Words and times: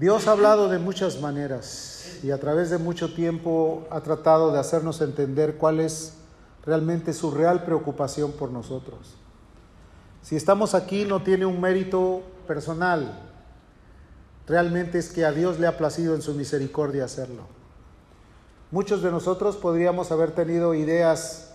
Dios 0.00 0.26
ha 0.26 0.32
hablado 0.32 0.70
de 0.70 0.78
muchas 0.78 1.20
maneras 1.20 2.20
y 2.22 2.30
a 2.30 2.40
través 2.40 2.70
de 2.70 2.78
mucho 2.78 3.12
tiempo 3.12 3.86
ha 3.90 4.00
tratado 4.00 4.50
de 4.50 4.58
hacernos 4.58 5.02
entender 5.02 5.56
cuál 5.58 5.78
es 5.78 6.14
realmente 6.64 7.12
su 7.12 7.30
real 7.30 7.64
preocupación 7.64 8.32
por 8.32 8.50
nosotros. 8.50 9.16
Si 10.22 10.36
estamos 10.36 10.74
aquí 10.74 11.04
no 11.04 11.22
tiene 11.22 11.44
un 11.44 11.60
mérito 11.60 12.22
personal, 12.46 13.12
realmente 14.46 14.98
es 14.98 15.10
que 15.10 15.26
a 15.26 15.32
Dios 15.32 15.60
le 15.60 15.66
ha 15.66 15.76
placido 15.76 16.14
en 16.14 16.22
su 16.22 16.32
misericordia 16.32 17.04
hacerlo. 17.04 17.42
Muchos 18.70 19.02
de 19.02 19.10
nosotros 19.10 19.58
podríamos 19.58 20.10
haber 20.12 20.30
tenido 20.30 20.72
ideas 20.72 21.52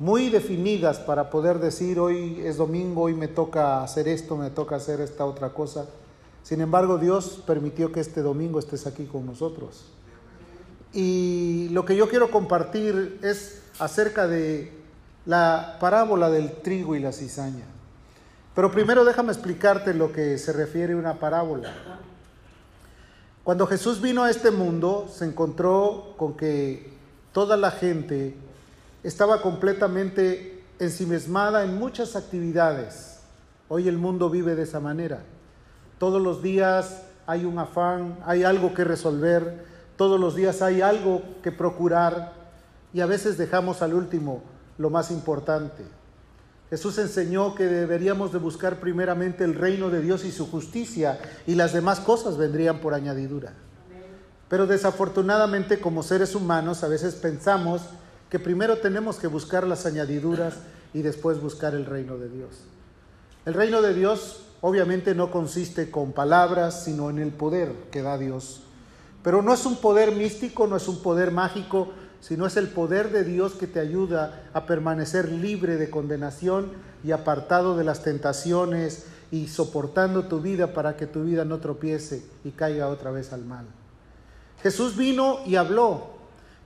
muy 0.00 0.28
definidas 0.28 0.98
para 0.98 1.30
poder 1.30 1.60
decir 1.60 2.00
hoy 2.00 2.42
es 2.44 2.56
domingo, 2.56 3.02
hoy 3.02 3.14
me 3.14 3.28
toca 3.28 3.84
hacer 3.84 4.08
esto, 4.08 4.36
me 4.36 4.50
toca 4.50 4.74
hacer 4.74 5.00
esta 5.00 5.24
otra 5.24 5.50
cosa. 5.50 5.86
Sin 6.46 6.60
embargo, 6.60 6.96
Dios 6.96 7.42
permitió 7.44 7.90
que 7.90 7.98
este 7.98 8.22
domingo 8.22 8.60
estés 8.60 8.86
aquí 8.86 9.06
con 9.06 9.26
nosotros. 9.26 9.86
Y 10.92 11.68
lo 11.72 11.84
que 11.84 11.96
yo 11.96 12.08
quiero 12.08 12.30
compartir 12.30 13.18
es 13.20 13.62
acerca 13.80 14.28
de 14.28 14.70
la 15.24 15.76
parábola 15.80 16.30
del 16.30 16.52
trigo 16.62 16.94
y 16.94 17.00
la 17.00 17.10
cizaña. 17.10 17.64
Pero 18.54 18.70
primero 18.70 19.04
déjame 19.04 19.32
explicarte 19.32 19.92
lo 19.92 20.12
que 20.12 20.38
se 20.38 20.52
refiere 20.52 20.92
a 20.92 20.98
una 20.98 21.18
parábola. 21.18 21.74
Cuando 23.42 23.66
Jesús 23.66 24.00
vino 24.00 24.22
a 24.22 24.30
este 24.30 24.52
mundo, 24.52 25.08
se 25.12 25.24
encontró 25.24 26.14
con 26.16 26.36
que 26.36 26.92
toda 27.32 27.56
la 27.56 27.72
gente 27.72 28.36
estaba 29.02 29.42
completamente 29.42 30.62
ensimismada 30.78 31.64
en 31.64 31.76
muchas 31.76 32.14
actividades. 32.14 33.18
Hoy 33.68 33.88
el 33.88 33.98
mundo 33.98 34.30
vive 34.30 34.54
de 34.54 34.62
esa 34.62 34.78
manera. 34.78 35.24
Todos 35.98 36.20
los 36.20 36.42
días 36.42 37.02
hay 37.26 37.44
un 37.44 37.58
afán, 37.58 38.18
hay 38.24 38.44
algo 38.44 38.74
que 38.74 38.84
resolver, 38.84 39.64
todos 39.96 40.20
los 40.20 40.36
días 40.36 40.62
hay 40.62 40.82
algo 40.82 41.22
que 41.42 41.52
procurar 41.52 42.32
y 42.92 43.00
a 43.00 43.06
veces 43.06 43.38
dejamos 43.38 43.82
al 43.82 43.94
último 43.94 44.42
lo 44.78 44.90
más 44.90 45.10
importante. 45.10 45.84
Jesús 46.68 46.98
enseñó 46.98 47.54
que 47.54 47.64
deberíamos 47.64 48.32
de 48.32 48.38
buscar 48.38 48.80
primeramente 48.80 49.44
el 49.44 49.54
reino 49.54 49.88
de 49.88 50.00
Dios 50.00 50.24
y 50.24 50.32
su 50.32 50.50
justicia 50.50 51.18
y 51.46 51.54
las 51.54 51.72
demás 51.72 52.00
cosas 52.00 52.36
vendrían 52.36 52.80
por 52.80 52.92
añadidura. 52.92 53.52
Pero 54.48 54.66
desafortunadamente 54.66 55.80
como 55.80 56.02
seres 56.02 56.34
humanos 56.34 56.84
a 56.84 56.88
veces 56.88 57.14
pensamos 57.14 57.82
que 58.30 58.38
primero 58.38 58.78
tenemos 58.78 59.16
que 59.16 59.28
buscar 59.28 59.66
las 59.66 59.86
añadiduras 59.86 60.56
y 60.92 61.02
después 61.02 61.40
buscar 61.40 61.74
el 61.74 61.86
reino 61.86 62.18
de 62.18 62.28
Dios. 62.28 62.50
El 63.44 63.54
reino 63.54 63.80
de 63.80 63.94
Dios 63.94 64.44
obviamente 64.66 65.14
no 65.14 65.30
consiste 65.30 65.92
con 65.92 66.10
palabras, 66.10 66.82
sino 66.82 67.08
en 67.08 67.20
el 67.20 67.30
poder 67.30 67.72
que 67.92 68.02
da 68.02 68.18
Dios. 68.18 68.62
Pero 69.22 69.40
no 69.40 69.54
es 69.54 69.64
un 69.64 69.76
poder 69.76 70.10
místico, 70.10 70.66
no 70.66 70.76
es 70.76 70.88
un 70.88 71.02
poder 71.02 71.30
mágico, 71.30 71.92
sino 72.20 72.46
es 72.46 72.56
el 72.56 72.66
poder 72.66 73.12
de 73.12 73.22
Dios 73.22 73.52
que 73.52 73.68
te 73.68 73.78
ayuda 73.78 74.50
a 74.52 74.66
permanecer 74.66 75.30
libre 75.30 75.76
de 75.76 75.88
condenación 75.88 76.72
y 77.04 77.12
apartado 77.12 77.76
de 77.76 77.84
las 77.84 78.02
tentaciones 78.02 79.06
y 79.30 79.46
soportando 79.46 80.24
tu 80.24 80.40
vida 80.40 80.72
para 80.72 80.96
que 80.96 81.06
tu 81.06 81.22
vida 81.22 81.44
no 81.44 81.58
tropiece 81.58 82.26
y 82.42 82.50
caiga 82.50 82.88
otra 82.88 83.12
vez 83.12 83.32
al 83.32 83.44
mal. 83.44 83.66
Jesús 84.64 84.96
vino 84.96 85.38
y 85.46 85.54
habló. 85.54 86.16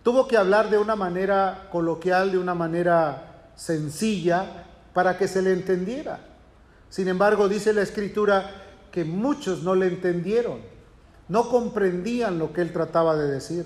Tuvo 0.03 0.27
que 0.27 0.39
hablar 0.39 0.71
de 0.71 0.79
una 0.79 0.97
manera 0.97 1.69
coloquial, 1.71 2.33
de 2.33 2.39
una 2.39 2.55
manera 2.55 3.51
sencilla, 3.57 4.65
para 4.95 5.19
que 5.19 5.29
se 5.29 5.43
le 5.43 5.53
entendiera. 5.53 6.30
Sin 6.91 7.09
embargo, 7.09 7.49
dice 7.49 7.73
la 7.73 7.83
escritura 7.83 8.51
que 8.91 9.05
muchos 9.05 9.63
no 9.63 9.75
le 9.75 9.87
entendieron, 9.87 10.59
no 11.29 11.49
comprendían 11.49 12.39
lo 12.39 12.53
que 12.53 12.61
él 12.61 12.73
trataba 12.73 13.17
de 13.17 13.31
decir. 13.31 13.65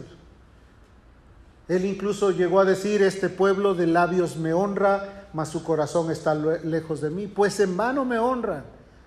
Él 1.66 1.86
incluso 1.86 2.30
llegó 2.30 2.60
a 2.60 2.66
decir, 2.66 3.02
este 3.02 3.30
pueblo 3.30 3.74
de 3.74 3.86
labios 3.86 4.36
me 4.36 4.52
honra, 4.52 5.28
mas 5.32 5.48
su 5.48 5.64
corazón 5.64 6.10
está 6.10 6.34
lejos 6.34 7.00
de 7.00 7.08
mí, 7.08 7.26
pues 7.26 7.58
en 7.60 7.76
vano 7.76 8.04
me 8.04 8.18
honran, 8.18 8.64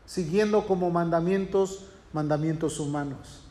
siguiendo 0.07 0.65
como 0.65 0.89
mandamientos, 0.89 1.85
mandamientos 2.13 2.79
humanos. 2.79 3.43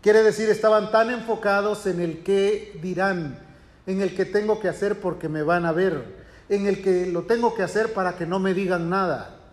Quiere 0.00 0.22
decir, 0.22 0.48
estaban 0.48 0.90
tan 0.90 1.10
enfocados 1.10 1.86
en 1.86 2.00
el 2.00 2.22
que 2.22 2.78
dirán, 2.82 3.38
en 3.86 4.00
el 4.00 4.16
que 4.16 4.24
tengo 4.24 4.60
que 4.60 4.68
hacer 4.68 5.00
porque 5.00 5.28
me 5.28 5.42
van 5.42 5.66
a 5.66 5.72
ver, 5.72 6.24
en 6.48 6.66
el 6.66 6.82
que 6.82 7.06
lo 7.06 7.24
tengo 7.24 7.54
que 7.54 7.62
hacer 7.62 7.92
para 7.92 8.16
que 8.16 8.26
no 8.26 8.38
me 8.38 8.54
digan 8.54 8.88
nada. 8.88 9.43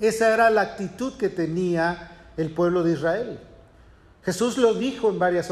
Esa 0.00 0.32
era 0.32 0.50
la 0.50 0.62
actitud 0.62 1.14
que 1.14 1.28
tenía 1.28 2.30
el 2.36 2.50
pueblo 2.50 2.82
de 2.82 2.92
Israel. 2.92 3.38
Jesús 4.24 4.58
lo 4.58 4.74
dijo 4.74 5.08
en 5.08 5.18
varias, 5.18 5.50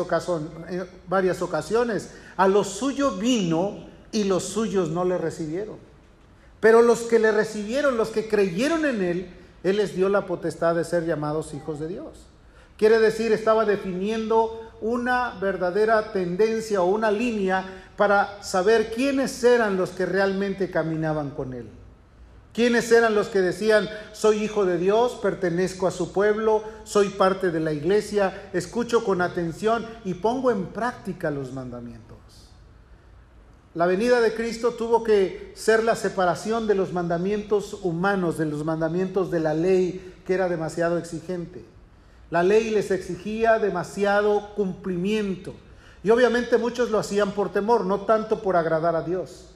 ocasiones, 1.43 2.11
a 2.37 2.49
los 2.49 2.69
suyos 2.69 3.19
vino 3.19 3.87
y 4.11 4.25
los 4.25 4.45
suyos 4.45 4.91
no 4.91 5.05
le 5.05 5.17
recibieron. 5.17 5.77
Pero 6.61 6.83
los 6.83 7.03
que 7.03 7.19
le 7.19 7.31
recibieron, 7.31 7.97
los 7.97 8.09
que 8.09 8.29
creyeron 8.29 8.85
en 8.85 9.03
él, 9.03 9.31
él 9.63 9.77
les 9.77 9.95
dio 9.95 10.09
la 10.09 10.27
potestad 10.27 10.75
de 10.75 10.85
ser 10.85 11.07
llamados 11.07 11.55
hijos 11.55 11.79
de 11.79 11.89
Dios. 11.89 12.27
Quiere 12.77 12.99
decir, 12.99 13.31
estaba 13.33 13.65
definiendo 13.65 14.61
una 14.81 15.39
verdadera 15.41 16.13
tendencia 16.13 16.83
o 16.83 16.87
una 16.87 17.11
línea 17.11 17.65
para 17.97 18.43
saber 18.43 18.93
quiénes 18.93 19.43
eran 19.45 19.77
los 19.77 19.91
que 19.91 20.05
realmente 20.05 20.71
caminaban 20.71 21.31
con 21.31 21.55
él. 21.55 21.69
¿Quiénes 22.55 22.93
eran 22.93 23.17
los 23.17 23.27
que 23.27 23.41
decían, 23.41 23.89
soy 24.13 24.45
hijo 24.45 24.65
de 24.65 24.79
Dios, 24.79 25.19
pertenezco 25.21 25.89
a 25.89 25.91
su 25.91 26.13
pueblo, 26.13 26.63
soy 26.85 27.09
parte 27.09 27.51
de 27.51 27.59
la 27.59 27.73
iglesia, 27.73 28.49
escucho 28.53 29.03
con 29.03 29.21
atención 29.21 29.85
y 30.05 30.15
pongo 30.15 30.53
en 30.53 30.67
práctica 30.67 31.33
los 31.33 31.53
mandamientos? 31.53 32.17
La 33.75 33.87
venida 33.87 34.21
de 34.21 34.35
Cristo 34.35 34.75
tuvo 34.75 35.03
que 35.03 35.51
ser 35.57 35.83
la 35.83 35.97
separación 35.97 36.69
de 36.69 36.77
los 36.77 36.93
mandamientos 36.93 37.75
humanos, 37.83 38.39
de 38.39 38.47
los 38.47 38.65
mandamientos 38.65 39.33
de 39.33 39.41
la 39.41 39.53
ley, 39.53 40.15
que 40.25 40.35
era 40.35 40.49
demasiado 40.49 40.97
exigente. 40.97 41.65
La 42.31 42.45
ley 42.45 42.71
les 42.71 42.93
exigía 42.93 43.59
demasiado 43.59 44.55
cumplimiento. 44.55 45.55
Y 46.05 46.11
obviamente 46.11 46.57
muchos 46.57 46.93
lo 46.93 47.01
hacían 47.01 47.33
por 47.33 47.53
temor, 47.53 47.85
no 47.85 48.03
tanto 48.03 48.43
por 48.43 48.55
agradar 48.55 48.95
a 48.95 49.03
Dios. 49.03 49.54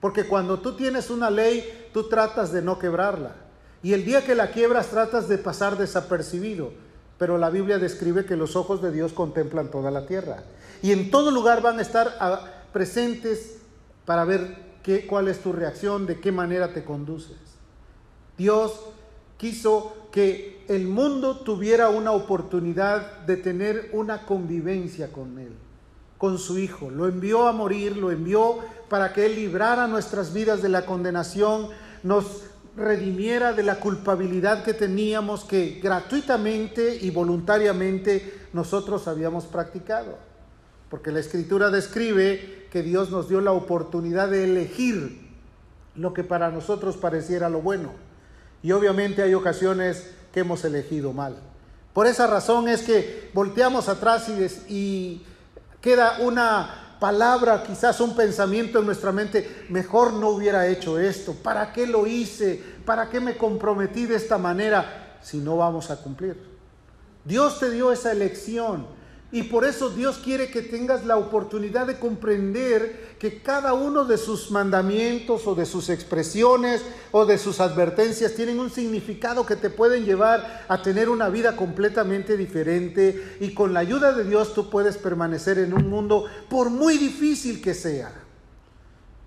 Porque 0.00 0.26
cuando 0.26 0.60
tú 0.60 0.76
tienes 0.76 1.10
una 1.10 1.30
ley, 1.30 1.88
tú 1.92 2.08
tratas 2.08 2.52
de 2.52 2.62
no 2.62 2.78
quebrarla. 2.78 3.34
Y 3.82 3.92
el 3.92 4.04
día 4.04 4.24
que 4.24 4.34
la 4.34 4.50
quiebras 4.50 4.88
tratas 4.88 5.28
de 5.28 5.38
pasar 5.38 5.76
desapercibido. 5.76 6.72
Pero 7.18 7.36
la 7.36 7.50
Biblia 7.50 7.78
describe 7.78 8.24
que 8.24 8.36
los 8.36 8.56
ojos 8.56 8.80
de 8.80 8.92
Dios 8.92 9.12
contemplan 9.12 9.70
toda 9.70 9.90
la 9.90 10.06
tierra. 10.06 10.42
Y 10.82 10.92
en 10.92 11.10
todo 11.10 11.30
lugar 11.30 11.60
van 11.60 11.78
a 11.78 11.82
estar 11.82 12.16
ah, 12.18 12.46
presentes 12.72 13.58
para 14.06 14.24
ver 14.24 14.56
qué, 14.82 15.06
cuál 15.06 15.28
es 15.28 15.40
tu 15.40 15.52
reacción, 15.52 16.06
de 16.06 16.18
qué 16.18 16.32
manera 16.32 16.72
te 16.72 16.82
conduces. 16.82 17.36
Dios 18.38 18.80
quiso 19.36 19.94
que 20.10 20.64
el 20.68 20.86
mundo 20.86 21.40
tuviera 21.40 21.90
una 21.90 22.12
oportunidad 22.12 23.20
de 23.20 23.36
tener 23.36 23.90
una 23.92 24.24
convivencia 24.24 25.12
con 25.12 25.38
Él 25.38 25.52
con 26.20 26.38
su 26.38 26.58
Hijo. 26.58 26.90
Lo 26.90 27.08
envió 27.08 27.48
a 27.48 27.52
morir, 27.52 27.96
lo 27.96 28.10
envió 28.10 28.58
para 28.90 29.14
que 29.14 29.24
Él 29.24 29.36
librara 29.36 29.86
nuestras 29.86 30.34
vidas 30.34 30.60
de 30.60 30.68
la 30.68 30.84
condenación, 30.84 31.68
nos 32.02 32.42
redimiera 32.76 33.54
de 33.54 33.62
la 33.62 33.80
culpabilidad 33.80 34.62
que 34.62 34.74
teníamos 34.74 35.44
que 35.44 35.80
gratuitamente 35.82 36.94
y 37.00 37.08
voluntariamente 37.08 38.38
nosotros 38.52 39.08
habíamos 39.08 39.46
practicado. 39.46 40.18
Porque 40.90 41.10
la 41.10 41.20
Escritura 41.20 41.70
describe 41.70 42.66
que 42.70 42.82
Dios 42.82 43.10
nos 43.10 43.30
dio 43.30 43.40
la 43.40 43.52
oportunidad 43.52 44.28
de 44.28 44.44
elegir 44.44 45.26
lo 45.94 46.12
que 46.12 46.22
para 46.22 46.50
nosotros 46.50 46.98
pareciera 46.98 47.48
lo 47.48 47.62
bueno. 47.62 47.92
Y 48.62 48.72
obviamente 48.72 49.22
hay 49.22 49.32
ocasiones 49.32 50.10
que 50.34 50.40
hemos 50.40 50.66
elegido 50.66 51.14
mal. 51.14 51.36
Por 51.94 52.06
esa 52.06 52.26
razón 52.26 52.68
es 52.68 52.82
que 52.82 53.30
volteamos 53.32 53.88
atrás 53.88 54.28
y, 54.28 54.72
y 54.72 55.26
queda 55.80 56.18
una 56.20 56.96
palabra, 57.00 57.62
quizás 57.62 58.00
un 58.00 58.14
pensamiento 58.14 58.78
en 58.78 58.86
nuestra 58.86 59.10
mente, 59.10 59.66
mejor 59.70 60.12
no 60.12 60.28
hubiera 60.28 60.66
hecho 60.66 60.98
esto, 60.98 61.34
¿para 61.34 61.72
qué 61.72 61.86
lo 61.86 62.06
hice? 62.06 62.62
¿Para 62.84 63.08
qué 63.08 63.20
me 63.20 63.36
comprometí 63.36 64.06
de 64.06 64.16
esta 64.16 64.36
manera 64.36 65.16
si 65.22 65.38
no 65.38 65.56
vamos 65.56 65.90
a 65.90 65.96
cumplir? 65.96 66.36
Dios 67.24 67.58
te 67.58 67.70
dio 67.70 67.90
esa 67.92 68.12
elección 68.12 68.86
y 69.32 69.44
por 69.44 69.64
eso 69.64 69.90
Dios 69.90 70.18
quiere 70.18 70.50
que 70.50 70.62
tengas 70.62 71.06
la 71.06 71.16
oportunidad 71.16 71.86
de 71.86 71.98
comprender 71.98 73.14
que 73.20 73.42
cada 73.42 73.74
uno 73.74 74.04
de 74.04 74.16
sus 74.16 74.50
mandamientos 74.50 75.46
o 75.46 75.54
de 75.54 75.66
sus 75.66 75.88
expresiones 75.88 76.82
o 77.12 77.26
de 77.26 77.38
sus 77.38 77.60
advertencias 77.60 78.34
tienen 78.34 78.58
un 78.58 78.70
significado 78.70 79.46
que 79.46 79.54
te 79.54 79.70
pueden 79.70 80.04
llevar 80.04 80.64
a 80.66 80.82
tener 80.82 81.08
una 81.08 81.28
vida 81.28 81.54
completamente 81.54 82.36
diferente 82.36 83.36
y 83.40 83.54
con 83.54 83.72
la 83.72 83.80
ayuda 83.80 84.12
de 84.12 84.24
Dios 84.24 84.52
tú 84.52 84.68
puedes 84.68 84.96
permanecer 84.96 85.58
en 85.58 85.74
un 85.74 85.88
mundo 85.88 86.24
por 86.48 86.70
muy 86.70 86.98
difícil 86.98 87.62
que 87.62 87.74
sea. 87.74 88.12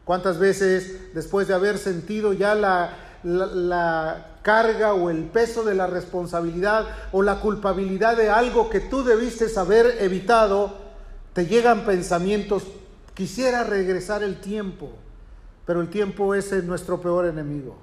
¿Cuántas 0.04 0.38
veces 0.38 1.14
después 1.14 1.48
de 1.48 1.54
haber 1.54 1.78
sentido 1.78 2.34
ya 2.34 2.56
la, 2.56 2.98
la, 3.24 4.32
carga 4.44 4.94
o 4.94 5.10
el 5.10 5.24
peso 5.24 5.63
de 5.63 5.74
la 5.74 5.88
responsabilidad 5.88 6.86
o 7.12 7.24
la 7.24 7.40
culpabilidad 7.40 8.16
de 8.16 8.30
algo 8.30 8.69
que 8.69 8.81
tú 8.81 9.04
debiste 9.04 9.48
haber 9.57 9.98
evitado, 10.01 10.78
te 11.34 11.48
llegan 11.48 11.86
pensamientos, 11.86 12.63
quisiera 13.16 13.63
regresar 13.63 14.22
el 14.22 14.40
tiempo, 14.40 14.92
pero 15.66 15.81
el 15.81 15.90
tiempo 15.90 16.36
es 16.36 16.51
nuestro 16.63 17.01
peor 17.01 17.25
enemigo. 17.25 17.78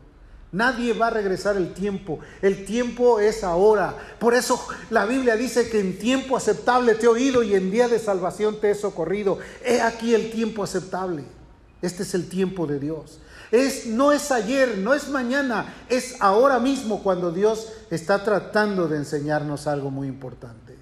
Nadie 0.53 0.95
va 0.95 1.07
a 1.07 1.11
regresar 1.11 1.57
el 1.57 1.73
tiempo. 1.75 2.19
El 2.43 2.65
tiempo 2.65 3.21
es 3.21 3.45
ahora. 3.45 3.97
Por 4.19 4.35
eso 4.35 4.61
la 4.91 5.07
Biblia 5.07 5.37
dice 5.37 5.71
que 5.71 5.79
en 5.79 5.97
tiempo 5.99 6.37
aceptable 6.37 6.97
te 6.97 7.07
he 7.07 7.09
oído 7.09 7.43
y 7.45 7.55
en 7.55 7.71
día 7.71 7.89
de 7.89 8.01
salvación 8.01 8.61
te 8.61 8.73
he 8.73 8.75
socorrido. 8.75 9.39
He 9.65 9.81
aquí 9.81 10.13
el 10.13 10.33
tiempo 10.33 10.65
aceptable. 10.65 11.25
Este 11.81 12.03
es 12.03 12.15
el 12.15 12.29
tiempo 12.29 12.67
de 12.67 12.81
Dios. 12.81 13.21
Es, 13.51 13.87
no 13.87 14.13
es 14.13 14.31
ayer, 14.31 14.79
no 14.79 14.95
es 14.95 15.09
mañana, 15.09 15.75
es 15.89 16.17
ahora 16.21 16.61
mismo 16.61 17.03
cuando 17.03 17.33
Dios 17.33 17.73
está 17.91 18.23
tratando 18.23 18.87
de 18.87 18.99
enseñarnos 18.99 19.67
algo 19.67 19.91
muy 19.91 20.07
importante. 20.07 20.79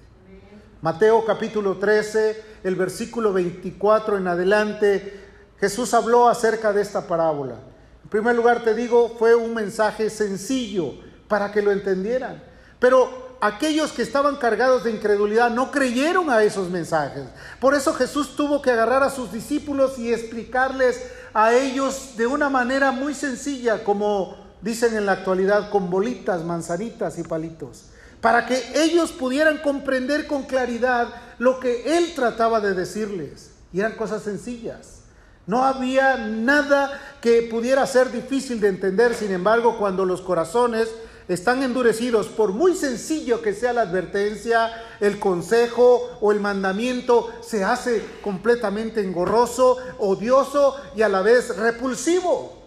Mateo 0.81 1.25
capítulo 1.25 1.77
13, 1.77 2.43
el 2.63 2.75
versículo 2.75 3.33
24 3.33 4.17
en 4.17 4.27
adelante, 4.27 5.19
Jesús 5.59 5.93
habló 5.93 6.29
acerca 6.29 6.71
de 6.71 6.81
esta 6.81 7.07
parábola. 7.07 7.55
En 8.03 8.09
primer 8.09 8.35
lugar 8.35 8.63
te 8.63 8.75
digo, 8.75 9.15
fue 9.17 9.35
un 9.35 9.53
mensaje 9.53 10.09
sencillo 10.09 10.93
para 11.27 11.51
que 11.51 11.61
lo 11.61 11.71
entendieran. 11.71 12.41
Pero 12.79 13.37
aquellos 13.41 13.91
que 13.91 14.03
estaban 14.03 14.37
cargados 14.37 14.83
de 14.83 14.91
incredulidad 14.91 15.49
no 15.49 15.71
creyeron 15.71 16.29
a 16.29 16.43
esos 16.43 16.69
mensajes. 16.69 17.25
Por 17.59 17.73
eso 17.73 17.93
Jesús 17.93 18.35
tuvo 18.35 18.61
que 18.61 18.71
agarrar 18.71 19.03
a 19.03 19.09
sus 19.09 19.31
discípulos 19.31 19.97
y 19.97 20.13
explicarles 20.13 21.01
a 21.33 21.53
ellos 21.53 22.15
de 22.17 22.27
una 22.27 22.49
manera 22.49 22.91
muy 22.91 23.13
sencilla, 23.13 23.83
como 23.83 24.35
dicen 24.61 24.95
en 24.95 25.05
la 25.05 25.13
actualidad, 25.13 25.69
con 25.69 25.89
bolitas, 25.89 26.43
manzanitas 26.43 27.17
y 27.17 27.23
palitos, 27.23 27.85
para 28.21 28.45
que 28.45 28.61
ellos 28.75 29.11
pudieran 29.11 29.59
comprender 29.59 30.27
con 30.27 30.43
claridad 30.43 31.07
lo 31.37 31.59
que 31.59 31.97
Él 31.97 32.13
trataba 32.15 32.59
de 32.59 32.73
decirles. 32.73 33.51
Y 33.71 33.79
eran 33.79 33.95
cosas 33.95 34.23
sencillas. 34.23 34.99
No 35.45 35.63
había 35.63 36.17
nada 36.17 36.99
que 37.21 37.43
pudiera 37.43 37.85
ser 37.87 38.11
difícil 38.11 38.59
de 38.59 38.67
entender, 38.67 39.15
sin 39.15 39.31
embargo, 39.31 39.77
cuando 39.77 40.05
los 40.05 40.21
corazones 40.21 40.89
están 41.29 41.61
endurecidos, 41.61 42.27
por 42.27 42.51
muy 42.51 42.75
sencillo 42.75 43.41
que 43.41 43.53
sea 43.53 43.71
la 43.71 43.81
advertencia, 43.81 44.71
el 44.99 45.19
consejo 45.19 46.17
o 46.19 46.31
el 46.31 46.39
mandamiento, 46.39 47.29
se 47.41 47.63
hace 47.63 48.03
completamente 48.23 49.01
engorroso, 49.01 49.77
odioso 49.99 50.75
y 50.95 51.03
a 51.03 51.09
la 51.09 51.21
vez 51.21 51.55
repulsivo, 51.55 52.57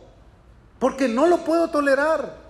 porque 0.79 1.09
no 1.09 1.26
lo 1.26 1.38
puedo 1.38 1.70
tolerar. 1.70 2.41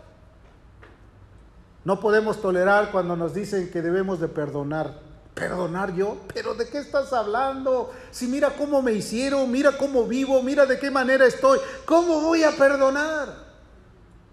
No 1.84 1.98
podemos 1.98 2.40
tolerar 2.42 2.92
cuando 2.92 3.16
nos 3.16 3.32
dicen 3.32 3.70
que 3.70 3.80
debemos 3.80 4.20
de 4.20 4.28
perdonar. 4.28 5.00
¿Perdonar 5.34 5.94
yo? 5.94 6.18
¿Pero 6.34 6.54
de 6.54 6.68
qué 6.68 6.78
estás 6.78 7.14
hablando? 7.14 7.90
Si 8.10 8.26
mira 8.26 8.50
cómo 8.50 8.82
me 8.82 8.92
hicieron, 8.92 9.50
mira 9.50 9.78
cómo 9.78 10.04
vivo, 10.04 10.42
mira 10.42 10.66
de 10.66 10.78
qué 10.78 10.90
manera 10.90 11.24
estoy, 11.24 11.58
¿cómo 11.86 12.20
voy 12.20 12.44
a 12.44 12.50
perdonar? 12.50 13.51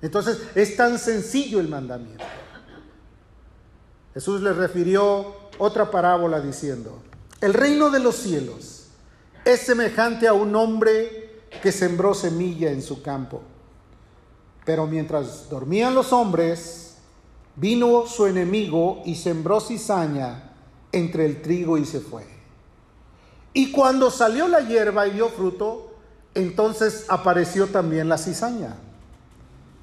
Entonces 0.02 0.42
es 0.56 0.76
tan 0.76 0.98
sencillo 1.00 1.60
el 1.60 1.68
mandamiento. 1.68 2.24
Jesús 4.14 4.42
le 4.42 4.54
refirió 4.54 5.36
otra 5.58 5.92
parábola 5.92 6.40
diciendo, 6.40 7.02
el 7.42 7.54
reino 7.54 7.90
de 7.90 8.00
los 8.00 8.16
cielos 8.16 8.88
es 9.46 9.62
semejante 9.62 10.28
a 10.28 10.34
un 10.34 10.56
hombre 10.56 11.42
que 11.62 11.72
sembró 11.72 12.14
semilla 12.14 12.72
en 12.72 12.82
su 12.82 13.02
campo. 13.02 13.42
Pero 14.66 14.88
mientras 14.88 15.50
dormían 15.50 15.96
los 15.96 16.14
hombres, 16.14 16.98
vino 17.56 18.06
su 18.08 18.26
enemigo 18.26 19.02
y 19.06 19.16
sembró 19.16 19.60
cizaña 19.60 20.54
entre 20.92 21.26
el 21.26 21.42
trigo 21.42 21.78
y 21.78 21.86
se 21.86 22.00
fue. 22.00 22.26
Y 23.54 23.72
cuando 23.72 24.12
salió 24.12 24.48
la 24.48 24.62
hierba 24.62 25.08
y 25.08 25.12
dio 25.12 25.30
fruto, 25.30 25.94
entonces 26.36 27.06
apareció 27.10 27.68
también 27.68 28.08
la 28.08 28.18
cizaña. 28.18 28.76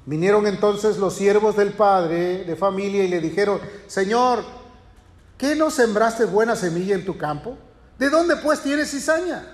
Vinieron 0.07 0.47
entonces 0.47 0.97
los 0.99 1.15
siervos 1.15 1.57
del 1.57 1.73
padre 1.73 2.45
de 2.45 2.55
familia 2.55 3.03
y 3.03 3.09
le 3.09 3.19
dijeron, 3.19 3.59
Señor, 3.87 4.41
¿qué 5.37 5.53
no 5.53 5.69
sembraste 5.69 6.23
buena 6.23 6.55
semilla 6.55 6.95
en 6.95 7.03
tu 7.03 7.17
campo? 7.17 7.57
¿De 7.99 8.09
dónde 8.09 8.37
pues 8.37 8.63
tienes 8.63 8.89
cizaña? 8.89 9.45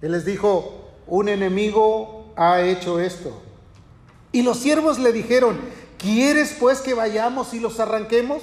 Él 0.00 0.12
les 0.12 0.24
dijo, 0.24 0.92
un 1.08 1.28
enemigo 1.28 2.32
ha 2.36 2.60
hecho 2.60 3.00
esto. 3.00 3.42
Y 4.30 4.42
los 4.42 4.60
siervos 4.60 5.00
le 5.00 5.12
dijeron, 5.12 5.58
¿quieres 5.98 6.54
pues 6.60 6.80
que 6.80 6.94
vayamos 6.94 7.52
y 7.52 7.58
los 7.58 7.80
arranquemos? 7.80 8.40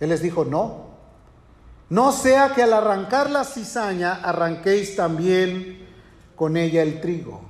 Él 0.00 0.08
les 0.08 0.20
dijo, 0.20 0.44
no. 0.44 0.88
No 1.90 2.10
sea 2.10 2.54
que 2.56 2.64
al 2.64 2.72
arrancar 2.72 3.30
la 3.30 3.44
cizaña 3.44 4.14
arranquéis 4.14 4.96
también 4.96 5.86
con 6.34 6.56
ella 6.56 6.82
el 6.82 7.00
trigo. 7.00 7.47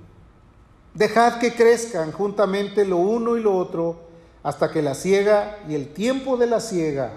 Dejad 0.98 1.38
que 1.38 1.54
crezcan 1.54 2.10
juntamente 2.10 2.84
lo 2.84 2.96
uno 2.96 3.36
y 3.36 3.40
lo 3.40 3.56
otro 3.56 4.08
hasta 4.42 4.72
que 4.72 4.82
la 4.82 4.96
siega 4.96 5.60
y 5.68 5.76
el 5.76 5.92
tiempo 5.92 6.36
de 6.36 6.48
la 6.48 6.58
siega. 6.58 7.12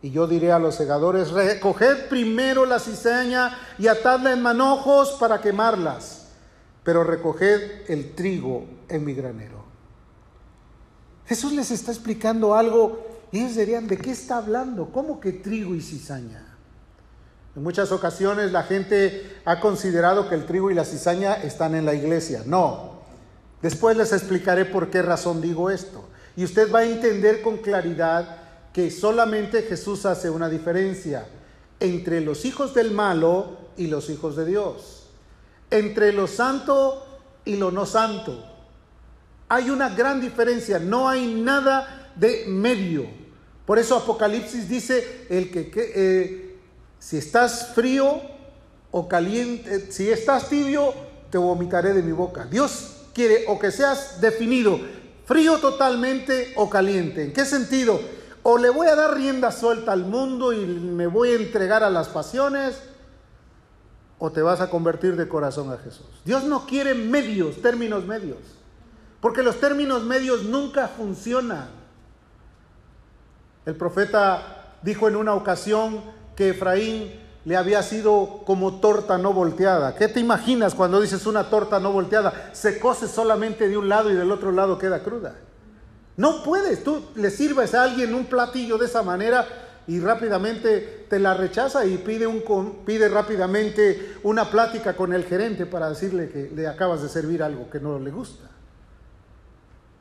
Y 0.00 0.12
yo 0.12 0.28
diré 0.28 0.52
a 0.52 0.60
los 0.60 0.76
segadores, 0.76 1.32
recoged 1.32 2.08
primero 2.08 2.64
la 2.64 2.78
cizaña 2.78 3.58
y 3.80 3.88
atadla 3.88 4.32
en 4.32 4.42
manojos 4.42 5.16
para 5.18 5.40
quemarlas, 5.40 6.28
pero 6.84 7.02
recoged 7.02 7.90
el 7.90 8.14
trigo 8.14 8.64
en 8.88 9.04
mi 9.04 9.12
granero. 9.12 9.64
Jesús 11.26 11.50
les 11.50 11.72
está 11.72 11.90
explicando 11.90 12.54
algo 12.54 13.08
y 13.32 13.40
ellos 13.40 13.56
dirían, 13.56 13.88
¿de 13.88 13.98
qué 13.98 14.12
está 14.12 14.36
hablando? 14.36 14.92
¿Cómo 14.92 15.18
que 15.18 15.32
trigo 15.32 15.74
y 15.74 15.80
cizaña? 15.80 16.56
En 17.56 17.64
muchas 17.64 17.90
ocasiones 17.90 18.52
la 18.52 18.62
gente 18.62 19.40
ha 19.44 19.58
considerado 19.58 20.28
que 20.28 20.36
el 20.36 20.46
trigo 20.46 20.70
y 20.70 20.74
la 20.74 20.84
cizaña 20.84 21.34
están 21.34 21.74
en 21.74 21.84
la 21.86 21.94
iglesia. 21.94 22.44
No, 22.46 22.95
Después 23.62 23.96
les 23.96 24.12
explicaré 24.12 24.64
por 24.64 24.90
qué 24.90 25.02
razón 25.02 25.40
digo 25.40 25.70
esto. 25.70 26.04
Y 26.36 26.44
usted 26.44 26.70
va 26.72 26.80
a 26.80 26.84
entender 26.84 27.40
con 27.42 27.58
claridad 27.58 28.36
que 28.72 28.90
solamente 28.90 29.62
Jesús 29.62 30.04
hace 30.04 30.28
una 30.28 30.50
diferencia 30.50 31.26
entre 31.80 32.20
los 32.20 32.44
hijos 32.44 32.74
del 32.74 32.90
malo 32.90 33.56
y 33.76 33.86
los 33.86 34.10
hijos 34.10 34.36
de 34.36 34.44
Dios, 34.44 35.06
entre 35.70 36.12
lo 36.12 36.26
santo 36.26 37.06
y 37.44 37.56
lo 37.56 37.70
no 37.70 37.86
santo. 37.86 38.44
Hay 39.48 39.70
una 39.70 39.90
gran 39.90 40.20
diferencia, 40.20 40.78
no 40.78 41.08
hay 41.08 41.34
nada 41.34 42.12
de 42.16 42.44
medio. 42.48 43.06
Por 43.64 43.78
eso 43.78 43.96
Apocalipsis 43.96 44.68
dice, 44.68 45.26
el 45.30 45.50
que, 45.50 45.70
eh, 45.74 46.56
si 46.98 47.16
estás 47.16 47.72
frío 47.74 48.20
o 48.90 49.08
caliente, 49.08 49.90
si 49.90 50.10
estás 50.10 50.48
tibio, 50.48 50.92
te 51.30 51.38
vomitaré 51.38 51.94
de 51.94 52.02
mi 52.02 52.12
boca. 52.12 52.44
Dios 52.44 52.95
quiere 53.16 53.46
o 53.48 53.58
que 53.58 53.70
seas 53.70 54.20
definido 54.20 54.78
frío 55.24 55.56
totalmente 55.56 56.52
o 56.54 56.68
caliente. 56.68 57.24
¿En 57.24 57.32
qué 57.32 57.46
sentido? 57.46 57.98
O 58.42 58.58
le 58.58 58.68
voy 58.68 58.88
a 58.88 58.94
dar 58.94 59.14
rienda 59.14 59.50
suelta 59.50 59.92
al 59.92 60.04
mundo 60.04 60.52
y 60.52 60.66
me 60.66 61.06
voy 61.06 61.30
a 61.30 61.36
entregar 61.36 61.82
a 61.82 61.88
las 61.88 62.08
pasiones, 62.08 62.78
o 64.18 64.30
te 64.30 64.42
vas 64.42 64.60
a 64.60 64.68
convertir 64.68 65.16
de 65.16 65.28
corazón 65.28 65.72
a 65.72 65.78
Jesús. 65.78 66.06
Dios 66.26 66.44
no 66.44 66.66
quiere 66.66 66.94
medios, 66.94 67.62
términos 67.62 68.04
medios, 68.04 68.38
porque 69.22 69.42
los 69.42 69.58
términos 69.60 70.04
medios 70.04 70.44
nunca 70.44 70.86
funcionan. 70.86 71.68
El 73.64 73.76
profeta 73.76 74.76
dijo 74.82 75.08
en 75.08 75.16
una 75.16 75.34
ocasión 75.34 76.02
que 76.36 76.50
Efraín 76.50 77.25
le 77.46 77.56
había 77.56 77.80
sido 77.84 78.42
como 78.44 78.80
torta 78.80 79.18
no 79.18 79.32
volteada. 79.32 79.94
¿Qué 79.94 80.08
te 80.08 80.18
imaginas 80.18 80.74
cuando 80.74 81.00
dices 81.00 81.26
una 81.26 81.48
torta 81.48 81.78
no 81.78 81.92
volteada? 81.92 82.50
Se 82.52 82.80
cose 82.80 83.06
solamente 83.06 83.68
de 83.68 83.76
un 83.78 83.88
lado 83.88 84.10
y 84.10 84.14
del 84.14 84.32
otro 84.32 84.50
lado 84.50 84.78
queda 84.78 85.04
cruda. 85.04 85.36
No 86.16 86.42
puedes, 86.42 86.82
tú 86.82 87.04
le 87.14 87.30
sirves 87.30 87.72
a 87.74 87.84
alguien 87.84 88.16
un 88.16 88.24
platillo 88.24 88.78
de 88.78 88.86
esa 88.86 89.04
manera 89.04 89.46
y 89.86 90.00
rápidamente 90.00 91.06
te 91.08 91.20
la 91.20 91.34
rechaza 91.34 91.86
y 91.86 91.98
pide, 91.98 92.26
un, 92.26 92.82
pide 92.84 93.08
rápidamente 93.08 94.16
una 94.24 94.50
plática 94.50 94.96
con 94.96 95.12
el 95.12 95.24
gerente 95.24 95.66
para 95.66 95.88
decirle 95.88 96.28
que 96.28 96.50
le 96.52 96.66
acabas 96.66 97.00
de 97.00 97.08
servir 97.08 97.44
algo 97.44 97.70
que 97.70 97.78
no 97.78 98.00
le 98.00 98.10
gusta. 98.10 98.50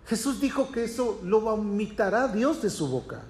Jesús 0.07 0.41
dijo 0.41 0.71
que 0.71 0.85
eso 0.85 1.19
lo 1.23 1.41
vomitará 1.41 2.27
Dios 2.27 2.63
de 2.63 2.71
su 2.71 2.87
boca. 2.87 3.21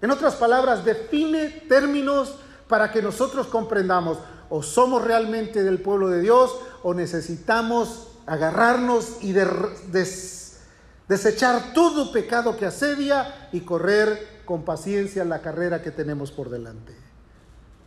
En 0.00 0.10
otras 0.10 0.34
palabras, 0.34 0.84
define 0.84 1.46
términos 1.68 2.34
para 2.68 2.90
que 2.90 3.02
nosotros 3.02 3.46
comprendamos 3.46 4.18
o 4.48 4.62
somos 4.62 5.02
realmente 5.02 5.62
del 5.62 5.80
pueblo 5.80 6.08
de 6.08 6.20
Dios 6.20 6.54
o 6.82 6.94
necesitamos 6.94 8.08
agarrarnos 8.26 9.22
y 9.22 9.34
desechar 11.08 11.72
todo 11.74 12.12
pecado 12.12 12.56
que 12.56 12.66
asedia 12.66 13.48
y 13.52 13.60
correr 13.60 14.42
con 14.44 14.64
paciencia 14.64 15.24
la 15.24 15.40
carrera 15.40 15.82
que 15.82 15.90
tenemos 15.90 16.30
por 16.30 16.50
delante. 16.50 16.94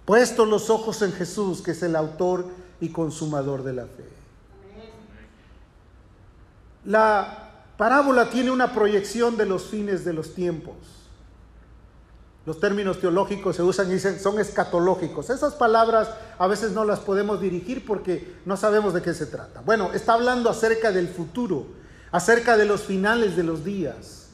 Puestos 0.05 0.48
los 0.48 0.70
ojos 0.70 1.01
en 1.01 1.13
Jesús, 1.13 1.62
que 1.62 1.72
es 1.72 1.82
el 1.84 1.96
autor 1.96 2.46
y 2.79 2.89
consumador 2.89 3.63
de 3.63 3.74
la 3.74 3.86
fe. 3.86 4.05
La 6.86 7.63
parábola 7.77 8.29
tiene 8.29 8.51
una 8.51 8.72
proyección 8.72 9.38
de 9.38 9.48
los 9.48 9.65
fines 9.65 10.05
de 10.05 10.13
los 10.13 10.36
tiempos. 10.36 10.75
Los 12.45 12.59
términos 12.59 12.99
teológicos 12.99 13.55
se 13.55 13.63
usan 13.63 13.89
y 13.89 13.95
dicen 13.95 14.19
son 14.19 14.39
escatológicos. 14.39 15.31
Esas 15.31 15.55
palabras 15.55 16.09
a 16.37 16.45
veces 16.47 16.73
no 16.73 16.85
las 16.85 16.99
podemos 16.99 17.41
dirigir 17.41 17.85
porque 17.85 18.35
no 18.45 18.55
sabemos 18.55 18.93
de 18.93 19.01
qué 19.01 19.15
se 19.15 19.25
trata. 19.25 19.61
Bueno, 19.61 19.91
está 19.93 20.13
hablando 20.13 20.49
acerca 20.49 20.91
del 20.91 21.07
futuro, 21.07 21.65
acerca 22.11 22.55
de 22.55 22.65
los 22.65 22.81
finales 22.81 23.35
de 23.35 23.43
los 23.43 23.63
días. 23.63 24.27